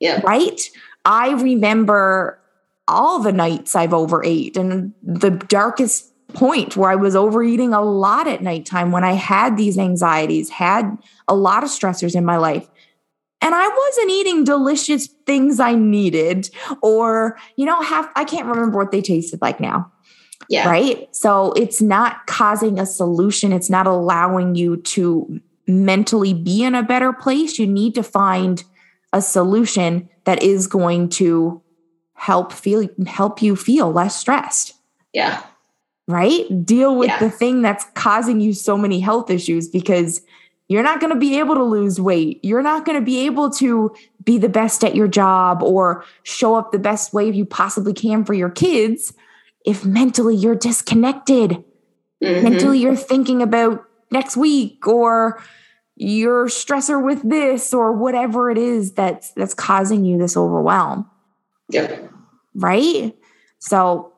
[0.00, 0.20] Yeah.
[0.24, 0.60] Right?
[1.04, 2.40] I remember
[2.88, 8.26] all the nights I've overate and the darkest point where I was overeating a lot
[8.26, 10.96] at nighttime when I had these anxieties, had
[11.28, 12.68] a lot of stressors in my life.
[13.42, 16.50] And I wasn't eating delicious things I needed,
[16.82, 19.92] or, you know, have I can't remember what they tasted like now.
[20.48, 20.68] Yeah.
[20.68, 21.14] Right.
[21.14, 23.52] So it's not causing a solution.
[23.52, 27.58] It's not allowing you to mentally be in a better place.
[27.58, 28.62] You need to find
[29.12, 31.62] a solution that is going to
[32.14, 34.74] help feel help you feel less stressed.
[35.12, 35.42] Yeah.
[36.08, 36.44] Right?
[36.64, 37.18] Deal with yeah.
[37.18, 40.22] the thing that's causing you so many health issues because
[40.68, 42.40] you're not going to be able to lose weight.
[42.44, 46.54] You're not going to be able to be the best at your job or show
[46.54, 49.12] up the best way you possibly can for your kids
[49.66, 51.64] if mentally you're disconnected,
[52.22, 52.44] mm-hmm.
[52.44, 55.42] mentally you're thinking about next week or
[55.96, 61.10] your stressor with this or whatever it is that's that's causing you this overwhelm.
[61.68, 61.98] Yeah.
[62.54, 63.14] Right?
[63.58, 64.12] So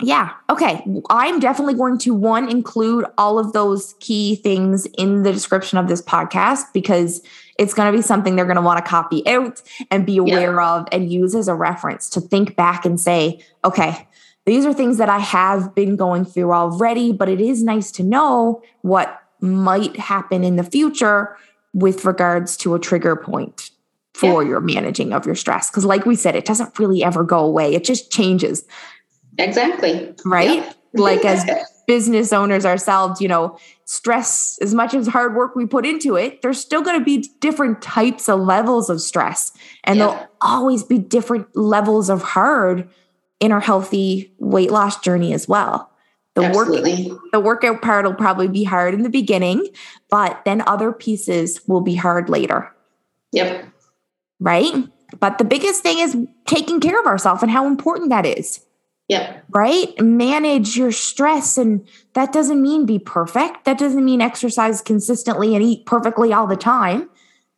[0.00, 0.84] yeah, okay.
[1.10, 5.86] I'm definitely going to one include all of those key things in the description of
[5.86, 7.22] this podcast because
[7.58, 10.56] it's going to be something they're going to want to copy out and be aware
[10.56, 10.74] yeah.
[10.74, 14.08] of and use as a reference to think back and say, okay,
[14.44, 18.02] these are things that I have been going through already, but it is nice to
[18.02, 21.36] know what might happen in the future
[21.74, 23.70] with regards to a trigger point
[24.14, 24.50] for yeah.
[24.50, 25.70] your managing of your stress.
[25.70, 28.64] Because, like we said, it doesn't really ever go away, it just changes.
[29.38, 30.14] Exactly.
[30.24, 30.56] Right?
[30.56, 30.72] Yeah.
[30.94, 31.48] like, as
[31.86, 36.42] business owners ourselves, you know, stress, as much as hard work we put into it,
[36.42, 39.52] there's still going to be different types of levels of stress.
[39.84, 40.06] And yeah.
[40.06, 42.88] there'll always be different levels of hard
[43.42, 45.90] in our healthy weight loss journey as well.
[46.36, 47.10] The Absolutely.
[47.10, 49.66] work the workout part will probably be hard in the beginning,
[50.08, 52.72] but then other pieces will be hard later.
[53.32, 53.66] Yep.
[54.38, 54.72] Right?
[55.18, 56.16] But the biggest thing is
[56.46, 58.64] taking care of ourselves and how important that is.
[59.08, 59.44] Yep.
[59.50, 60.00] Right?
[60.00, 61.58] Manage your stress.
[61.58, 63.64] And that doesn't mean be perfect.
[63.64, 67.10] That doesn't mean exercise consistently and eat perfectly all the time.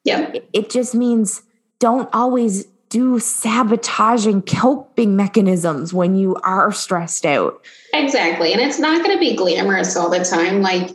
[0.03, 0.33] Yeah.
[0.53, 1.43] It just means
[1.79, 7.61] don't always do sabotaging coping mechanisms when you are stressed out.
[7.93, 8.53] Exactly.
[8.53, 10.63] And it's not going to be glamorous all the time.
[10.63, 10.93] Like,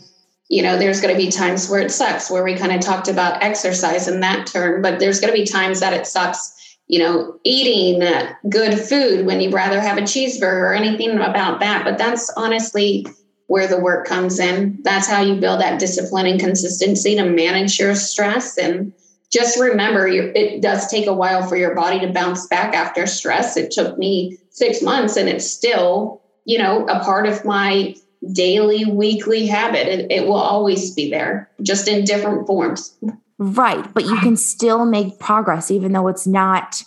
[0.47, 3.09] you know, there's going to be times where it sucks, where we kind of talked
[3.09, 6.99] about exercise in that term, but there's going to be times that it sucks, you
[6.99, 11.83] know, eating uh, good food when you'd rather have a cheeseburger or anything about that.
[11.83, 13.05] But that's honestly
[13.47, 14.79] where the work comes in.
[14.83, 18.57] That's how you build that discipline and consistency to manage your stress.
[18.57, 18.93] And
[19.31, 23.57] just remember, it does take a while for your body to bounce back after stress.
[23.57, 27.95] It took me six months and it's still, you know, a part of my
[28.33, 29.87] daily, weekly habit.
[29.87, 32.97] It, it will always be there, just in different forms.
[33.37, 33.93] Right.
[33.93, 36.83] But you can still make progress, even though it's not,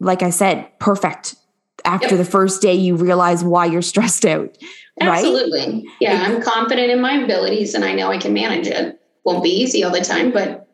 [0.00, 1.36] like I said, perfect.
[1.84, 2.18] After yep.
[2.18, 4.56] the first day, you realize why you're stressed out.
[4.98, 5.18] right?
[5.18, 5.86] Absolutely.
[6.00, 6.22] Yeah.
[6.22, 8.98] I'm confident in my abilities and I know I can manage it.
[9.24, 10.69] Won't be easy all the time, but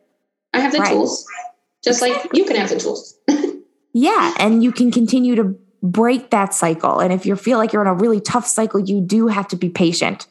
[0.53, 0.91] I have the right.
[0.91, 1.25] tools,
[1.83, 3.17] just like you can have the tools.
[3.93, 4.33] yeah.
[4.39, 6.99] And you can continue to break that cycle.
[6.99, 9.55] And if you feel like you're in a really tough cycle, you do have to
[9.55, 10.27] be patient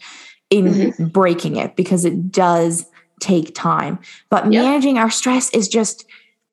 [0.50, 1.06] in mm-hmm.
[1.06, 2.86] breaking it because it does
[3.20, 3.98] take time.
[4.30, 4.64] But yep.
[4.64, 6.06] managing our stress is just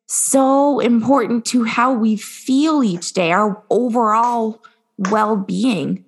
[0.08, 4.62] so important to how we feel each day, our overall
[4.98, 6.06] well being.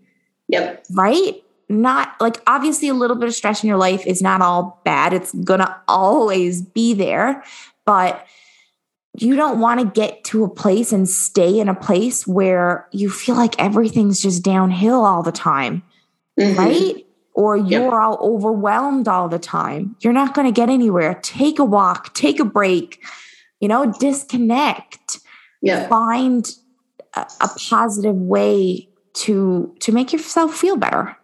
[0.48, 0.86] Yep.
[0.92, 1.44] Right?
[1.68, 5.14] Not like obviously a little bit of stress in your life is not all bad.
[5.14, 7.44] It's going to always be there.
[7.86, 8.26] But
[9.18, 13.10] you don't want to get to a place and stay in a place where you
[13.10, 15.84] feel like everything's just downhill all the time,
[16.40, 16.58] mm-hmm.
[16.58, 17.06] right?
[17.34, 17.94] Or you're yep.
[17.94, 19.96] all overwhelmed all the time.
[20.00, 21.20] You're not going to get anywhere.
[21.22, 23.04] Take a walk, take a break,
[23.60, 25.20] you know, disconnect.
[25.62, 25.88] Yeah.
[25.88, 26.50] Find
[27.14, 31.18] a, a positive way to to make yourself feel better.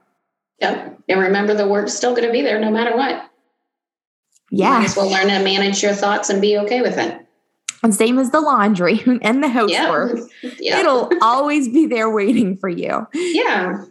[0.61, 0.99] Yep.
[1.09, 3.29] And remember the work's still going to be there no matter what.
[4.51, 4.79] Yeah.
[4.79, 7.25] You as well learn to manage your thoughts and be okay with it.
[7.83, 10.19] And same as the laundry and the housework.
[10.59, 10.79] Yeah.
[10.79, 13.07] It'll always be there waiting for you.
[13.13, 13.85] Yeah.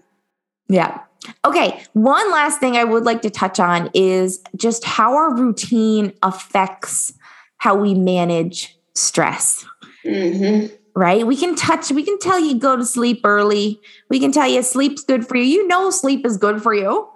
[0.68, 1.01] Yeah.
[1.45, 1.83] Okay.
[1.95, 7.12] One last thing I would like to touch on is just how our routine affects
[7.57, 9.64] how we manage stress.
[10.05, 10.75] Mm-hmm.
[10.95, 11.26] Right?
[11.26, 13.80] We can touch, we can tell you go to sleep early.
[14.09, 15.45] We can tell you sleep's good for you.
[15.45, 17.09] You know, sleep is good for you.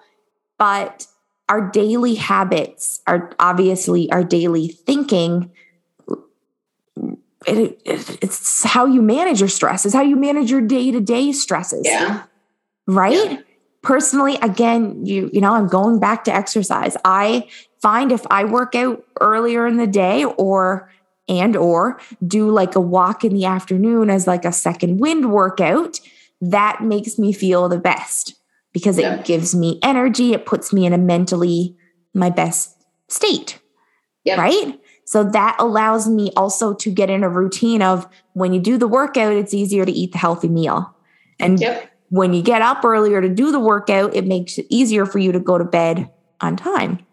[0.58, 1.06] But
[1.48, 5.50] our daily habits are obviously our daily thinking
[7.46, 11.00] it, it, it's how you manage your stress, is how you manage your day to
[11.00, 11.82] day stresses.
[11.84, 12.22] Yeah.
[12.86, 13.32] Right.
[13.32, 13.40] Yeah.
[13.82, 16.96] Personally, again, you you know, I'm going back to exercise.
[17.04, 17.48] I
[17.82, 20.90] find if I work out earlier in the day or
[21.28, 26.00] and or do like a walk in the afternoon as like a second wind workout,
[26.40, 28.34] that makes me feel the best
[28.72, 29.14] because yeah.
[29.14, 30.32] it gives me energy.
[30.32, 31.76] It puts me in a mentally
[32.12, 32.76] my best
[33.08, 33.60] state.
[34.24, 34.38] Yep.
[34.38, 34.80] Right.
[35.06, 38.88] So that allows me also to get in a routine of when you do the
[38.88, 40.94] workout, it's easier to eat the healthy meal.
[41.38, 41.90] And yep.
[42.08, 45.32] when you get up earlier to do the workout, it makes it easier for you
[45.32, 46.10] to go to bed
[46.40, 47.04] on time.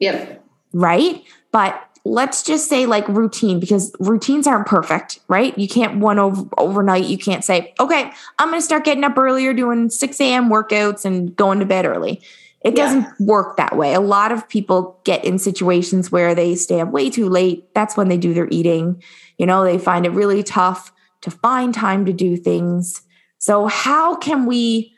[0.00, 0.44] Yep.
[0.72, 1.22] Right.
[1.52, 5.56] But let's just say like routine because routines aren't perfect, right?
[5.58, 7.06] You can't one over overnight.
[7.06, 10.48] You can't say, okay, I'm going to start getting up earlier, doing 6 a.m.
[10.48, 12.22] workouts and going to bed early.
[12.62, 13.94] It doesn't work that way.
[13.94, 17.72] A lot of people get in situations where they stay up way too late.
[17.74, 19.02] That's when they do their eating.
[19.38, 23.02] You know, they find it really tough to find time to do things.
[23.38, 24.92] So, how can we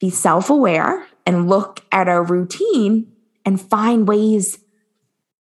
[0.00, 3.12] be self aware and look at our routine
[3.44, 4.58] and find ways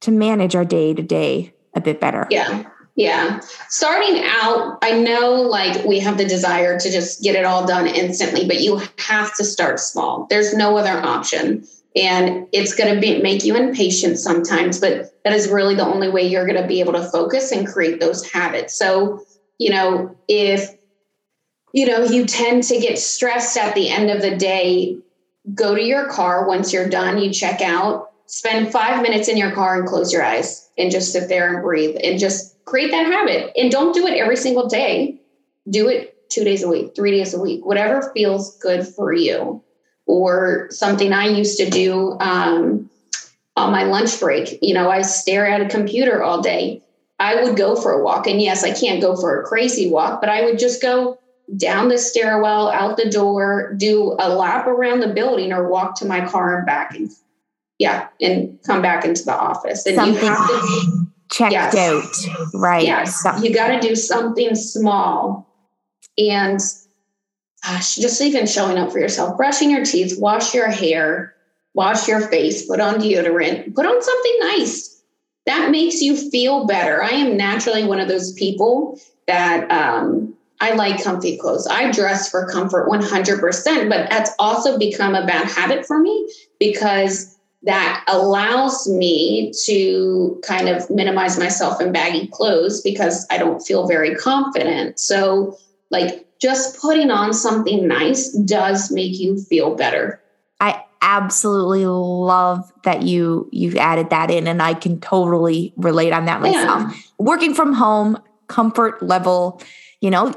[0.03, 2.27] to manage our day to day a bit better?
[2.31, 2.65] Yeah.
[2.95, 3.41] Yeah.
[3.71, 7.87] Starting out, I know like we have the desire to just get it all done
[7.87, 10.27] instantly, but you have to start small.
[10.29, 11.67] There's no other option.
[11.97, 16.09] And it's going to be make you impatient sometimes, but that is really the only
[16.09, 18.77] way you're going to be able to focus and create those habits.
[18.77, 19.25] So,
[19.59, 20.71] you know, if
[21.73, 24.99] you know, you tend to get stressed at the end of the day,
[25.55, 29.53] go to your car once you're done, you check out, spend 5 minutes in your
[29.53, 33.05] car and close your eyes and just sit there and breathe and just create that
[33.05, 35.21] habit and don't do it every single day.
[35.69, 39.63] Do it two days a week, three days a week, whatever feels good for you.
[40.07, 42.91] Or something I used to do um,
[43.55, 44.59] on my lunch break.
[44.63, 46.83] You know, I stare at a computer all day.
[47.21, 48.27] I would go for a walk.
[48.27, 51.19] And yes, I can't go for a crazy walk, but I would just go
[51.57, 56.07] down the stairwell, out the door, do a lap around the building, or walk to
[56.07, 56.95] my car and back.
[56.97, 57.13] And
[57.83, 59.85] yeah, and come back into the office.
[59.87, 60.15] And Something.
[60.15, 61.77] you have to checked yes.
[61.77, 62.55] out.
[62.55, 62.87] Right.
[62.87, 63.27] Yes.
[63.43, 65.49] You got to do something small.
[66.17, 66.61] And
[67.65, 71.35] gosh, just even showing up for yourself, brushing your teeth, wash your hair,
[71.75, 75.03] wash your face, put on deodorant, put on something nice.
[75.47, 77.03] That makes you feel better.
[77.03, 81.67] I am naturally one of those people that um, I like comfy clothes.
[81.67, 86.31] I dress for comfort 100%, but that's also become a bad habit for me
[86.61, 87.32] because
[87.65, 93.87] that allows me to kind of minimize myself in baggy clothes because I don't feel
[93.87, 94.99] very confident.
[94.99, 95.57] So,
[95.91, 100.21] like, just putting on something nice does make you feel better.
[100.61, 106.25] I absolutely love that you you've added that in and I can totally relate on
[106.25, 106.83] that myself.
[106.83, 107.01] Yeah.
[107.19, 109.63] Working from home, comfort level,
[110.01, 110.33] you know,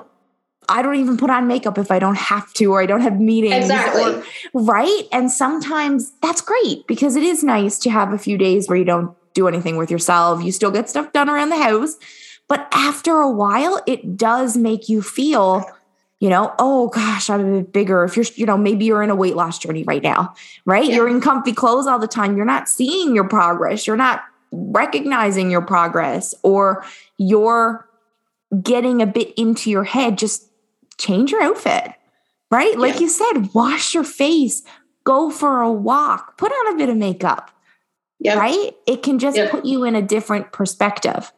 [0.70, 3.20] I don't even put on makeup if I don't have to or I don't have
[3.20, 3.56] meetings.
[3.56, 4.16] Exactly.
[4.16, 5.04] Or, right.
[5.12, 8.86] And sometimes that's great because it is nice to have a few days where you
[8.86, 10.44] don't do anything with yourself.
[10.44, 11.96] You still get stuff done around the house.
[12.48, 15.66] But after a while, it does make you feel,
[16.20, 18.04] you know, oh gosh, I'm a bit bigger.
[18.04, 20.36] If you're, you know, maybe you're in a weight loss journey right now,
[20.66, 20.86] right?
[20.86, 20.96] Yeah.
[20.96, 22.38] You're in comfy clothes all the time.
[22.38, 23.88] You're not seeing your progress.
[23.88, 26.86] You're not recognizing your progress or
[27.18, 27.90] you're
[28.62, 30.18] getting a bit into your head.
[30.18, 30.48] Just
[30.98, 31.94] change your outfit,
[32.52, 32.78] right?
[32.78, 33.02] Like yeah.
[33.02, 34.64] you said, wash your face,
[35.04, 37.52] go for a walk, put on a bit of makeup,
[38.20, 38.38] yep.
[38.38, 38.72] right?
[38.88, 39.52] It can just yep.
[39.52, 41.32] put you in a different perspective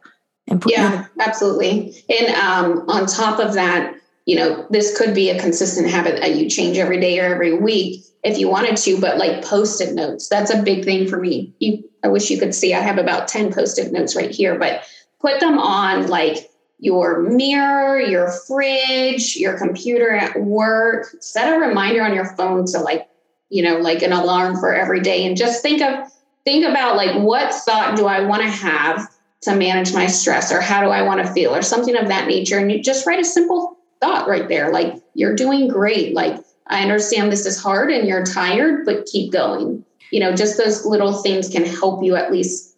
[0.47, 2.03] and put yeah, a- absolutely.
[2.09, 3.95] And um, on top of that,
[4.25, 7.57] you know, this could be a consistent habit that you change every day or every
[7.57, 11.53] week if you wanted to, but like post-it notes, that's a big thing for me.
[11.59, 14.83] You, I wish you could see, I have about 10 post-it notes right here, but
[15.21, 16.49] put them on like
[16.79, 21.07] your mirror, your fridge, your computer at work.
[21.19, 23.07] Set a reminder on your phone to like,
[23.49, 26.09] you know, like an alarm for every day and just think of
[26.45, 29.09] think about like what thought do I want to have
[29.41, 32.27] to manage my stress or how do I want to feel or something of that
[32.27, 36.39] nature and you just write a simple thought right there like you're doing great like
[36.67, 39.83] I understand this is hard and you're tired but keep going.
[40.11, 42.75] You know, just those little things can help you at least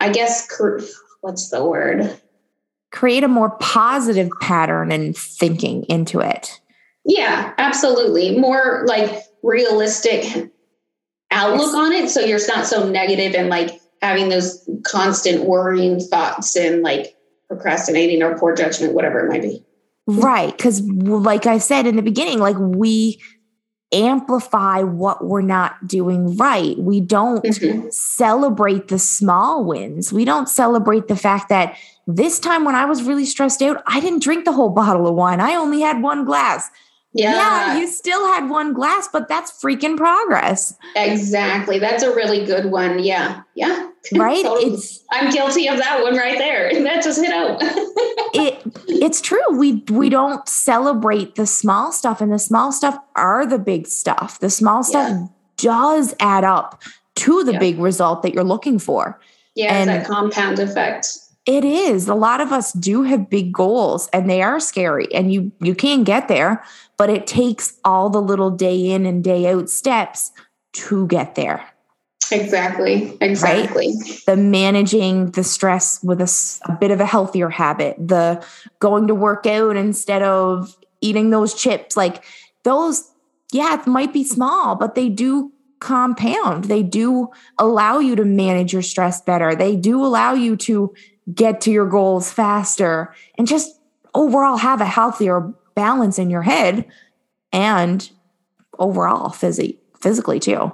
[0.00, 0.48] I guess
[1.20, 2.20] what's the word?
[2.92, 6.60] Create a more positive pattern and thinking into it.
[7.04, 8.38] Yeah, absolutely.
[8.38, 10.52] More like realistic
[11.30, 12.10] outlook on it.
[12.10, 17.16] So you're not so negative and like having those constant worrying thoughts and like
[17.48, 19.64] procrastinating or poor judgment, whatever it might be.
[20.06, 20.56] Right.
[20.58, 23.20] Cause like I said in the beginning, like we
[23.92, 26.78] amplify what we're not doing right.
[26.78, 27.88] We don't mm-hmm.
[27.90, 30.12] celebrate the small wins.
[30.12, 31.76] We don't celebrate the fact that
[32.06, 35.14] this time when I was really stressed out, I didn't drink the whole bottle of
[35.14, 35.40] wine.
[35.40, 36.70] I only had one glass.
[37.14, 37.34] Yeah.
[37.34, 37.78] yeah.
[37.78, 40.76] you still had one glass, but that's freaking progress.
[40.96, 41.78] Exactly.
[41.78, 43.02] That's a really good one.
[43.02, 43.42] Yeah.
[43.54, 43.88] Yeah.
[44.16, 44.42] Right?
[44.42, 44.74] totally.
[44.74, 46.72] It's I'm guilty of that one right there.
[46.82, 47.58] That just hit out.
[47.62, 49.38] it it's true.
[49.52, 54.40] We we don't celebrate the small stuff and the small stuff are the big stuff.
[54.40, 55.26] The small stuff yeah.
[55.56, 56.82] does add up
[57.14, 57.58] to the yeah.
[57.60, 59.20] big result that you're looking for.
[59.54, 61.06] Yeah, and that compound effect.
[61.44, 62.08] It is.
[62.08, 65.74] A lot of us do have big goals and they are scary and you you
[65.74, 66.62] can get there,
[67.02, 70.30] but it takes all the little day in and day out steps
[70.72, 71.68] to get there.
[72.30, 73.18] Exactly.
[73.20, 73.88] Exactly.
[73.88, 74.20] Right?
[74.24, 78.46] The managing the stress with a, a bit of a healthier habit, the
[78.78, 82.22] going to work out instead of eating those chips, like
[82.62, 83.10] those
[83.50, 85.50] yeah, it might be small, but they do
[85.80, 86.66] compound.
[86.66, 89.56] They do allow you to manage your stress better.
[89.56, 90.94] They do allow you to
[91.34, 93.76] get to your goals faster and just
[94.14, 96.86] overall have a healthier balance in your head
[97.52, 98.10] and
[98.78, 100.72] overall phys- physically too.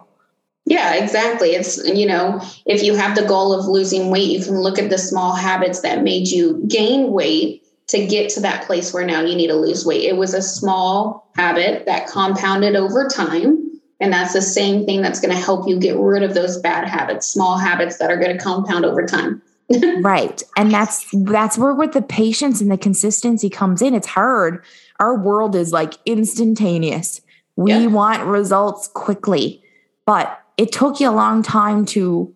[0.66, 1.54] Yeah, exactly.
[1.54, 4.90] It's, you know, if you have the goal of losing weight, you can look at
[4.90, 9.22] the small habits that made you gain weight to get to that place where now
[9.22, 10.04] you need to lose weight.
[10.04, 13.64] It was a small habit that compounded over time.
[13.98, 16.86] And that's the same thing that's going to help you get rid of those bad
[16.86, 19.42] habits, small habits that are going to compound over time.
[20.02, 20.42] right.
[20.56, 23.94] And that's that's where with the patience and the consistency comes in.
[23.94, 24.64] It's hard.
[25.00, 27.20] Our world is like instantaneous.
[27.56, 27.86] We yeah.
[27.86, 29.62] want results quickly.
[30.06, 32.34] But it took you a long time to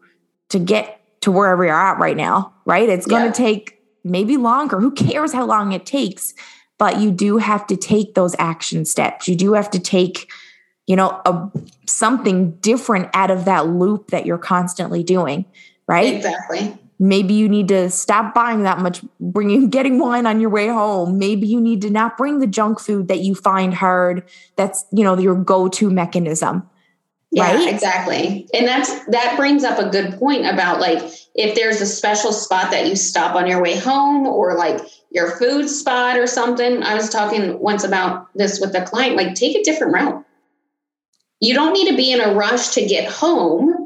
[0.51, 2.89] to get to wherever you're at right now, right?
[2.89, 3.49] It's going to yeah.
[3.49, 4.81] take maybe longer.
[4.81, 6.35] Who cares how long it takes?
[6.79, 9.29] But you do have to take those action steps.
[9.29, 10.31] You do have to take
[10.87, 11.51] you know a
[11.87, 15.45] something different out of that loop that you're constantly doing
[15.87, 20.51] right exactly maybe you need to stop buying that much bringing getting wine on your
[20.51, 21.19] way home.
[21.19, 24.23] Maybe you need to not bring the junk food that you find hard.
[24.57, 26.69] That's you know your go-to mechanism
[27.33, 27.73] yeah right?
[27.73, 28.47] exactly.
[28.53, 31.03] And that's that brings up a good point about like
[31.35, 34.81] if there's a special spot that you stop on your way home or like
[35.11, 36.83] your food spot or something.
[36.83, 40.25] I was talking once about this with a client like take a different route.
[41.41, 43.82] You don't need to be in a rush to get home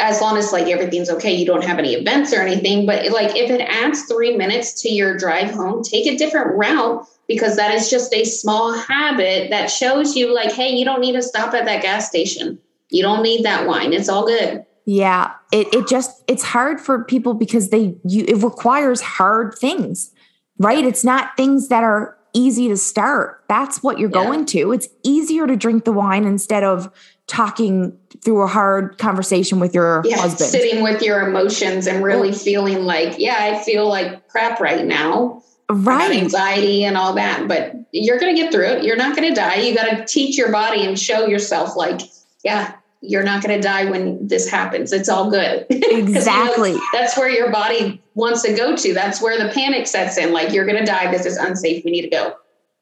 [0.00, 2.86] as long as like everything's okay, you don't have any events or anything.
[2.86, 7.06] But like if it adds three minutes to your drive home, take a different route
[7.28, 11.12] because that is just a small habit that shows you like, hey, you don't need
[11.12, 12.58] to stop at that gas station.
[12.90, 13.92] You don't need that wine.
[13.92, 14.64] It's all good.
[14.84, 15.32] Yeah.
[15.52, 20.12] It it just it's hard for people because they you it requires hard things,
[20.58, 20.84] right?
[20.84, 23.44] It's not things that are easy to start.
[23.48, 24.24] That's what you're yeah.
[24.24, 24.72] going to.
[24.72, 26.90] It's easier to drink the wine instead of
[27.30, 30.50] talking through a hard conversation with your yeah, husband.
[30.50, 35.40] Sitting with your emotions and really feeling like, yeah, I feel like crap right now.
[35.70, 36.10] Right.
[36.10, 37.46] Anxiety and all that.
[37.46, 38.84] But you're going to get through it.
[38.84, 39.60] You're not going to die.
[39.60, 42.00] You got to teach your body and show yourself, like,
[42.42, 44.92] yeah, you're not going to die when this happens.
[44.92, 45.66] It's all good.
[45.90, 46.70] Exactly.
[46.72, 48.92] you know, that's where your body wants to go to.
[48.92, 50.32] That's where the panic sets in.
[50.32, 51.12] Like, you're going to die.
[51.12, 51.84] This is unsafe.
[51.84, 52.34] We need to go.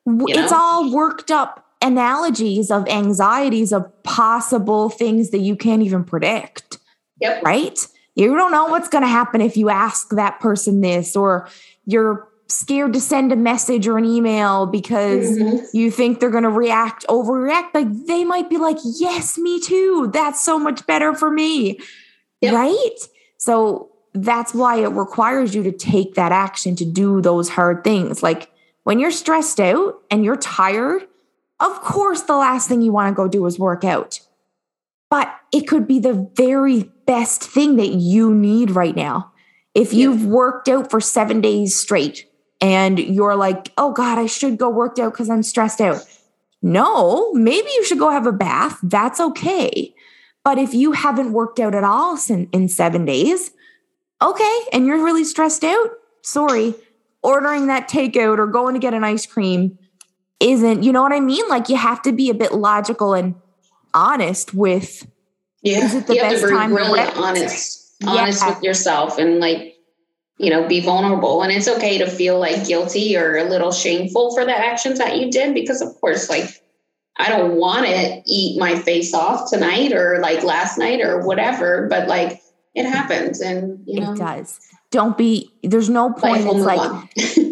[0.06, 6.04] You it's all worked up analogies of anxieties of possible things that you can't even
[6.04, 6.78] predict.
[7.20, 7.42] Yep.
[7.42, 7.86] Right?
[8.14, 11.48] You don't know what's going to happen if you ask that person this, or
[11.86, 15.64] you're scared to send a message or an email because mm-hmm.
[15.72, 17.74] you think they're going to react, overreact.
[17.74, 20.10] Like they might be like, yes, me too.
[20.12, 21.78] That's so much better for me.
[22.40, 22.54] Yep.
[22.54, 22.96] Right?
[23.36, 28.22] So that's why it requires you to take that action to do those hard things.
[28.22, 28.50] Like
[28.84, 31.06] when you're stressed out and you're tired,
[31.60, 34.20] of course, the last thing you want to go do is work out.
[35.10, 39.32] But it could be the very best thing that you need right now.
[39.74, 42.26] If you've worked out for seven days straight
[42.60, 46.04] and you're like, oh God, I should go work out because I'm stressed out.
[46.60, 48.78] No, maybe you should go have a bath.
[48.82, 49.94] That's okay.
[50.44, 53.50] But if you haven't worked out at all in, in seven days,
[54.20, 55.90] okay, and you're really stressed out,
[56.22, 56.74] sorry,
[57.22, 59.78] ordering that takeout or going to get an ice cream
[60.40, 61.46] isn't, you know what I mean?
[61.48, 63.34] Like you have to be a bit logical and
[63.94, 65.06] honest with
[65.62, 68.48] yeah, is it the you best have to be time really honest, honest yeah.
[68.54, 69.76] with yourself and like,
[70.38, 71.42] you know, be vulnerable.
[71.42, 75.18] And it's okay to feel like guilty or a little shameful for the actions that
[75.18, 76.48] you did because of course, like
[77.16, 81.88] I don't want to eat my face off tonight or like last night or whatever,
[81.90, 82.40] but like
[82.74, 84.60] it happens and you know it does.
[84.92, 86.46] Don't be there's no point.
[86.46, 87.16] It's like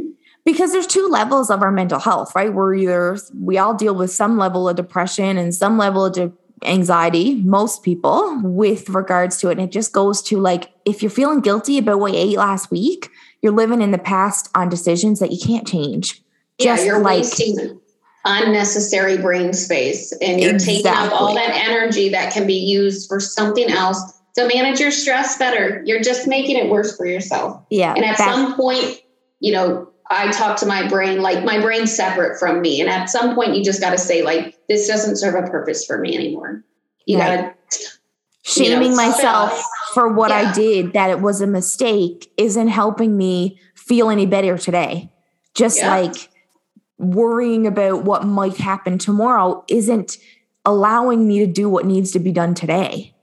[0.47, 2.55] because there's two levels of our mental health, right?
[2.55, 6.33] We're either we all deal with some level of depression and some level of de-
[6.65, 9.59] anxiety, most people with regards to it.
[9.59, 12.71] And it just goes to like if you're feeling guilty about what you ate last
[12.71, 13.11] week,
[13.43, 16.23] you're living in the past on decisions that you can't change.
[16.59, 17.81] Yeah, just you're like, wasting
[18.25, 20.83] unnecessary brain space and you're exactly.
[20.83, 24.01] taking up all that energy that can be used for something else
[24.37, 25.83] to manage your stress better.
[25.85, 27.63] You're just making it worse for yourself.
[27.71, 27.95] Yeah.
[27.95, 29.01] And at some point,
[29.41, 32.81] you know, I talk to my brain like my brain's separate from me.
[32.81, 35.85] And at some point, you just got to say, like, this doesn't serve a purpose
[35.85, 36.65] for me anymore.
[37.07, 37.41] You right.
[37.41, 37.79] got to
[38.43, 39.63] shaming you know, myself
[39.95, 40.51] for what yeah.
[40.51, 45.11] I did, that it was a mistake, isn't helping me feel any better today.
[45.55, 45.97] Just yeah.
[45.97, 46.29] like
[46.99, 50.19] worrying about what might happen tomorrow isn't
[50.65, 53.15] allowing me to do what needs to be done today.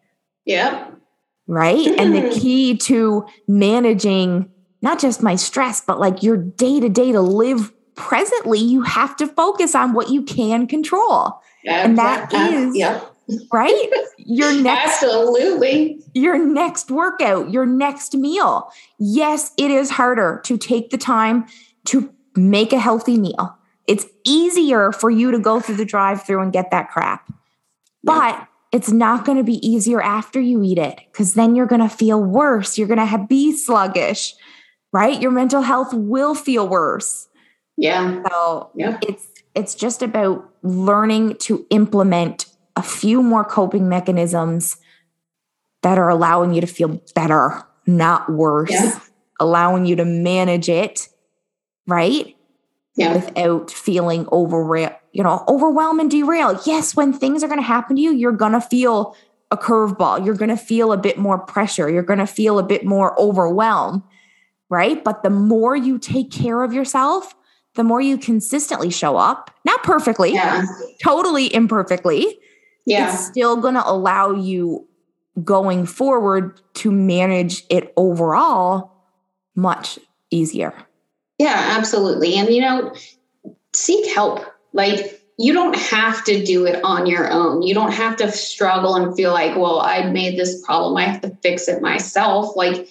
[0.46, 0.90] Yeah.
[1.48, 1.88] Right.
[2.00, 4.50] and the key to managing
[4.84, 9.16] not just my stress, but like your day to day to live presently, you have
[9.16, 11.40] to focus on what you can control.
[11.64, 13.02] Yeah, and that yeah, is yeah.
[13.52, 13.90] right.
[14.18, 18.70] Your next absolutely your next workout, your next meal.
[19.00, 21.46] Yes, it is harder to take the time
[21.86, 23.58] to make a healthy meal.
[23.88, 27.32] It's easier for you to go through the drive-through and get that crap.
[28.04, 31.82] But it's not going to be easier after you eat it because then you're going
[31.82, 32.78] to feel worse.
[32.78, 34.34] You're going to be sluggish
[34.94, 35.22] right?
[35.22, 37.28] Your mental health will feel worse.
[37.76, 38.22] Yeah.
[38.30, 39.00] So yeah.
[39.02, 44.78] it's it's just about learning to implement a few more coping mechanisms
[45.82, 49.00] that are allowing you to feel better, not worse, yeah.
[49.40, 51.10] allowing you to manage it,
[51.88, 52.36] right?
[52.96, 53.14] Yeah.
[53.14, 54.78] Without feeling over,
[55.12, 56.60] you know, overwhelmed and derailed.
[56.66, 59.16] Yes, when things are going to happen to you, you're going to feel
[59.50, 60.24] a curveball.
[60.24, 61.90] You're going to feel a bit more pressure.
[61.90, 64.04] You're going to feel a bit more overwhelmed
[64.74, 65.04] right?
[65.04, 67.36] But the more you take care of yourself,
[67.76, 70.66] the more you consistently show up, not perfectly, yeah.
[71.04, 72.40] totally imperfectly.
[72.86, 73.14] Yeah.
[73.14, 74.88] It's still going to allow you
[75.44, 78.92] going forward to manage it overall
[79.56, 80.00] much
[80.32, 80.74] easier.
[81.38, 82.36] Yeah, absolutely.
[82.36, 82.94] And, you know,
[83.74, 84.42] seek help.
[84.74, 87.62] Like, you don't have to do it on your own.
[87.62, 90.98] You don't have to struggle and feel like, well, I made this problem.
[90.98, 92.56] I have to fix it myself.
[92.56, 92.88] Like,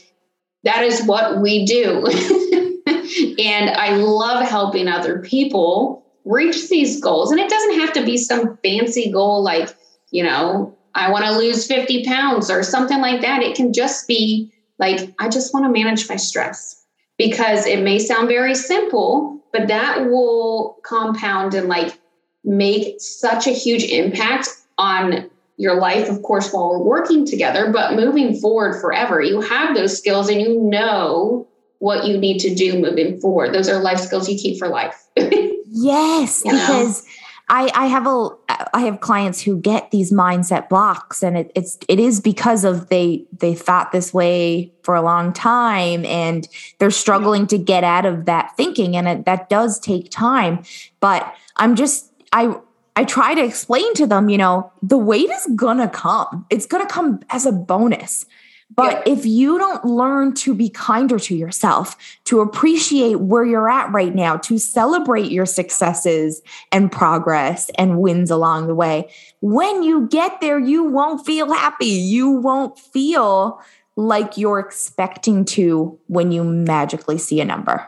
[0.64, 2.06] that is what we do.
[3.38, 7.30] and I love helping other people reach these goals.
[7.30, 9.74] And it doesn't have to be some fancy goal like,
[10.10, 13.42] you know, I want to lose 50 pounds or something like that.
[13.42, 16.84] It can just be like, I just want to manage my stress
[17.18, 21.98] because it may sound very simple, but that will compound and like
[22.44, 24.48] make such a huge impact
[24.78, 25.30] on
[25.62, 29.22] your life, of course, while we're working together, but moving forward forever.
[29.22, 31.46] You have those skills and you know
[31.78, 33.54] what you need to do moving forward.
[33.54, 35.00] Those are life skills you keep for life.
[35.74, 36.58] Yes, You know?
[36.58, 37.06] because
[37.48, 38.28] I, I have a
[38.74, 42.90] I have clients who get these mindset blocks, and it, it's it is because of
[42.90, 46.46] they they thought this way for a long time, and
[46.78, 50.62] they're struggling to get out of that thinking, and it, that does take time.
[51.00, 52.54] But I'm just I
[52.95, 56.47] I try to explain to them, you know, the weight is gonna come.
[56.51, 58.26] It's gonna come as a bonus.
[58.74, 63.93] But if you don't learn to be kinder to yourself, to appreciate where you're at
[63.93, 66.40] right now, to celebrate your successes
[66.70, 71.84] and progress and wins along the way, when you get there, you won't feel happy.
[71.84, 73.61] You won't feel
[73.97, 77.86] like you're expecting to when you magically see a number,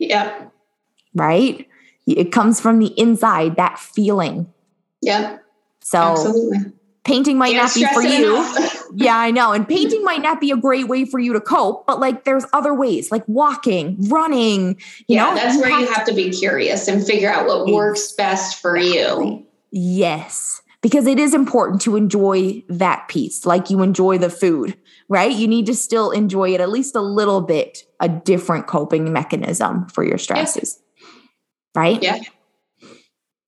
[0.00, 0.50] Yep.
[1.14, 1.68] right?
[2.06, 4.52] It comes from the inside, that feeling.
[5.02, 5.42] Yep.
[5.82, 6.72] So Absolutely.
[7.04, 8.70] painting might Can't not be for you.
[8.98, 9.52] Yeah, I know.
[9.52, 12.46] And painting might not be a great way for you to cope, but like there's
[12.54, 15.34] other ways, like walking, running, you yeah, know.
[15.34, 19.44] that's where you have to be curious and figure out what works best for you.
[19.70, 24.78] Yes, because it is important to enjoy that piece, like you enjoy the food,
[25.08, 25.32] right?
[25.32, 29.88] You need to still enjoy it at least a little bit, a different coping mechanism
[29.88, 30.80] for your stresses,
[31.76, 32.02] right?
[32.02, 32.20] Yeah.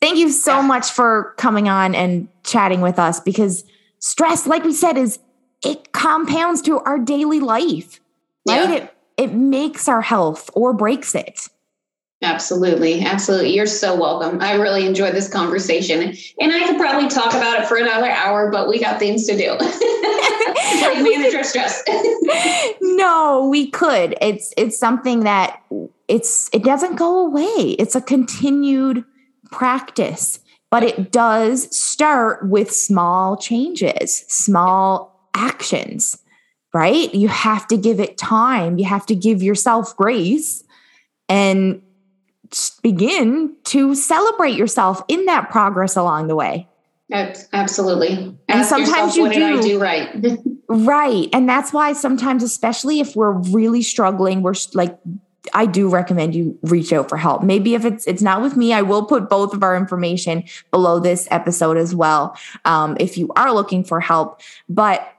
[0.01, 0.67] Thank you so Yeah.
[0.67, 3.65] much for coming on and chatting with us because
[3.99, 5.19] stress, like we said, is
[5.65, 8.01] it compounds to our daily life,
[8.47, 8.69] right?
[8.69, 8.75] Yeah.
[8.77, 11.49] It it makes our health or breaks it.
[12.23, 13.05] Absolutely.
[13.05, 13.55] Absolutely.
[13.55, 14.41] You're so welcome.
[14.41, 16.15] I really enjoyed this conversation.
[16.41, 19.37] And I could probably talk about it for another hour, but we got things to
[19.37, 19.51] do.
[19.59, 21.83] like manage our stress.
[22.81, 24.17] no, we could.
[24.21, 25.61] It's it's something that
[26.09, 27.77] it's it doesn't go away.
[27.79, 29.05] It's a continued
[29.51, 30.41] practice,
[30.71, 36.19] but it does start with small changes, small actions,
[36.75, 37.15] right?
[37.15, 38.79] You have to give it time.
[38.79, 40.65] You have to give yourself grace
[41.29, 41.83] and
[42.83, 46.67] begin to celebrate yourself in that progress along the way.
[47.13, 48.09] Ab- Absolutely.
[48.09, 49.63] And Ask sometimes yourself, you what did I do.
[49.63, 50.39] do right?
[50.71, 51.31] Right.
[51.33, 54.99] And that's why sometimes, especially if we're really struggling, we're like,
[55.55, 57.43] I do recommend you reach out for help.
[57.43, 61.01] Maybe if it's it's not with me, I will put both of our information below
[61.01, 62.37] this episode as well.
[62.65, 65.15] Um, if you are looking for help, but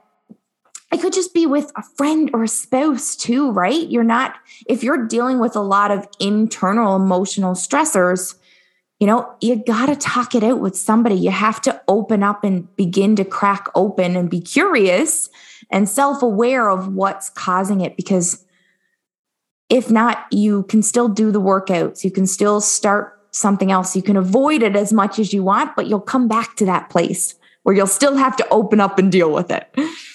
[0.92, 3.88] it could just be with a friend or a spouse too, right?
[3.90, 4.36] You're not
[4.68, 8.36] if you're dealing with a lot of internal emotional stressors,
[9.00, 11.16] you know, you got to talk it out with somebody.
[11.16, 15.30] You have to open up and begin to crack open and be curious
[15.70, 17.96] and self aware of what's causing it.
[17.96, 18.46] Because
[19.70, 23.96] if not, you can still do the workouts, you can still start something else.
[23.96, 26.90] You can avoid it as much as you want, but you'll come back to that
[26.90, 29.70] place where you'll still have to open up and deal with it.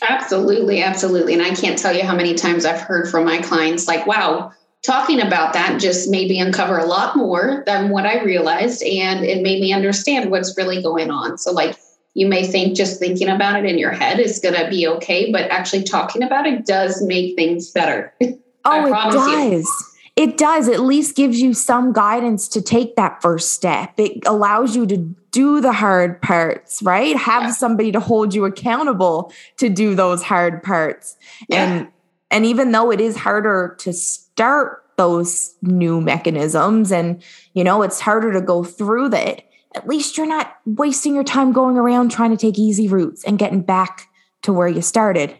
[0.08, 1.34] Absolutely, absolutely.
[1.34, 4.52] And I can't tell you how many times I've heard from my clients like, wow,
[4.82, 8.82] talking about that just made me uncover a lot more than what I realized.
[8.82, 11.38] And it made me understand what's really going on.
[11.38, 11.78] So, like,
[12.14, 15.32] you may think just thinking about it in your head is going to be okay,
[15.32, 18.14] but actually talking about it does make things better.
[18.64, 19.50] Oh, it promise you.
[19.50, 19.90] does.
[20.16, 20.68] It does.
[20.68, 23.92] At least gives you some guidance to take that first step.
[23.98, 24.96] It allows you to
[25.32, 27.16] do the hard parts, right?
[27.16, 27.50] Have Yeah.
[27.52, 31.16] somebody to hold you accountable to do those hard parts.
[31.48, 31.64] Yeah.
[31.64, 31.88] And
[32.30, 37.20] and even though it is harder to start those new mechanisms and
[37.52, 39.42] you know, it's harder to go through that,
[39.74, 43.38] at least you're not wasting your time going around trying to take easy routes and
[43.38, 44.08] getting back
[44.42, 45.36] to where you started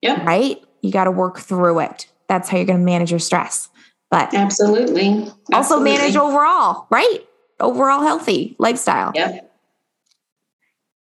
[0.00, 0.24] Yeah.
[0.24, 0.60] right?
[0.80, 2.08] You got to work through it.
[2.32, 3.68] That's how you're going to manage your stress.
[4.10, 5.30] But absolutely.
[5.52, 7.18] also manage overall, right?
[7.60, 9.12] Overall healthy lifestyle.
[9.14, 9.50] Yep.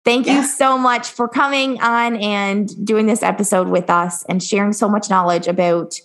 [0.06, 4.74] Thank you so much for coming on and doing this episode with us and sharing
[4.74, 5.96] so much knowledge about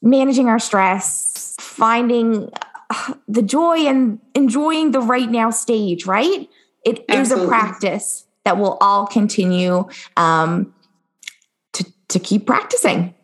[0.00, 2.48] managing our stress, finding
[2.90, 6.48] uh, the joy and enjoying the right now stage, right?
[6.84, 10.72] It is a practice that we'll all continue um,
[11.72, 13.14] to, to keep practicing.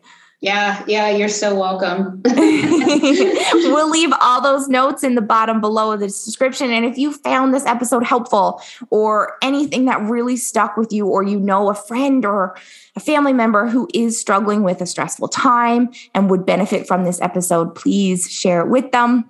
[0.41, 2.21] Yeah, yeah, you're so welcome.
[2.25, 6.71] we'll leave all those notes in the bottom below of the description.
[6.71, 11.23] And if you found this episode helpful or anything that really stuck with you, or
[11.23, 12.55] you know a friend or
[12.95, 17.21] a family member who is struggling with a stressful time and would benefit from this
[17.21, 19.29] episode, please share it with them.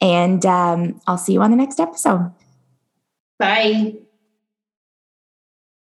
[0.00, 2.32] And um, I'll see you on the next episode.
[3.38, 3.96] Bye.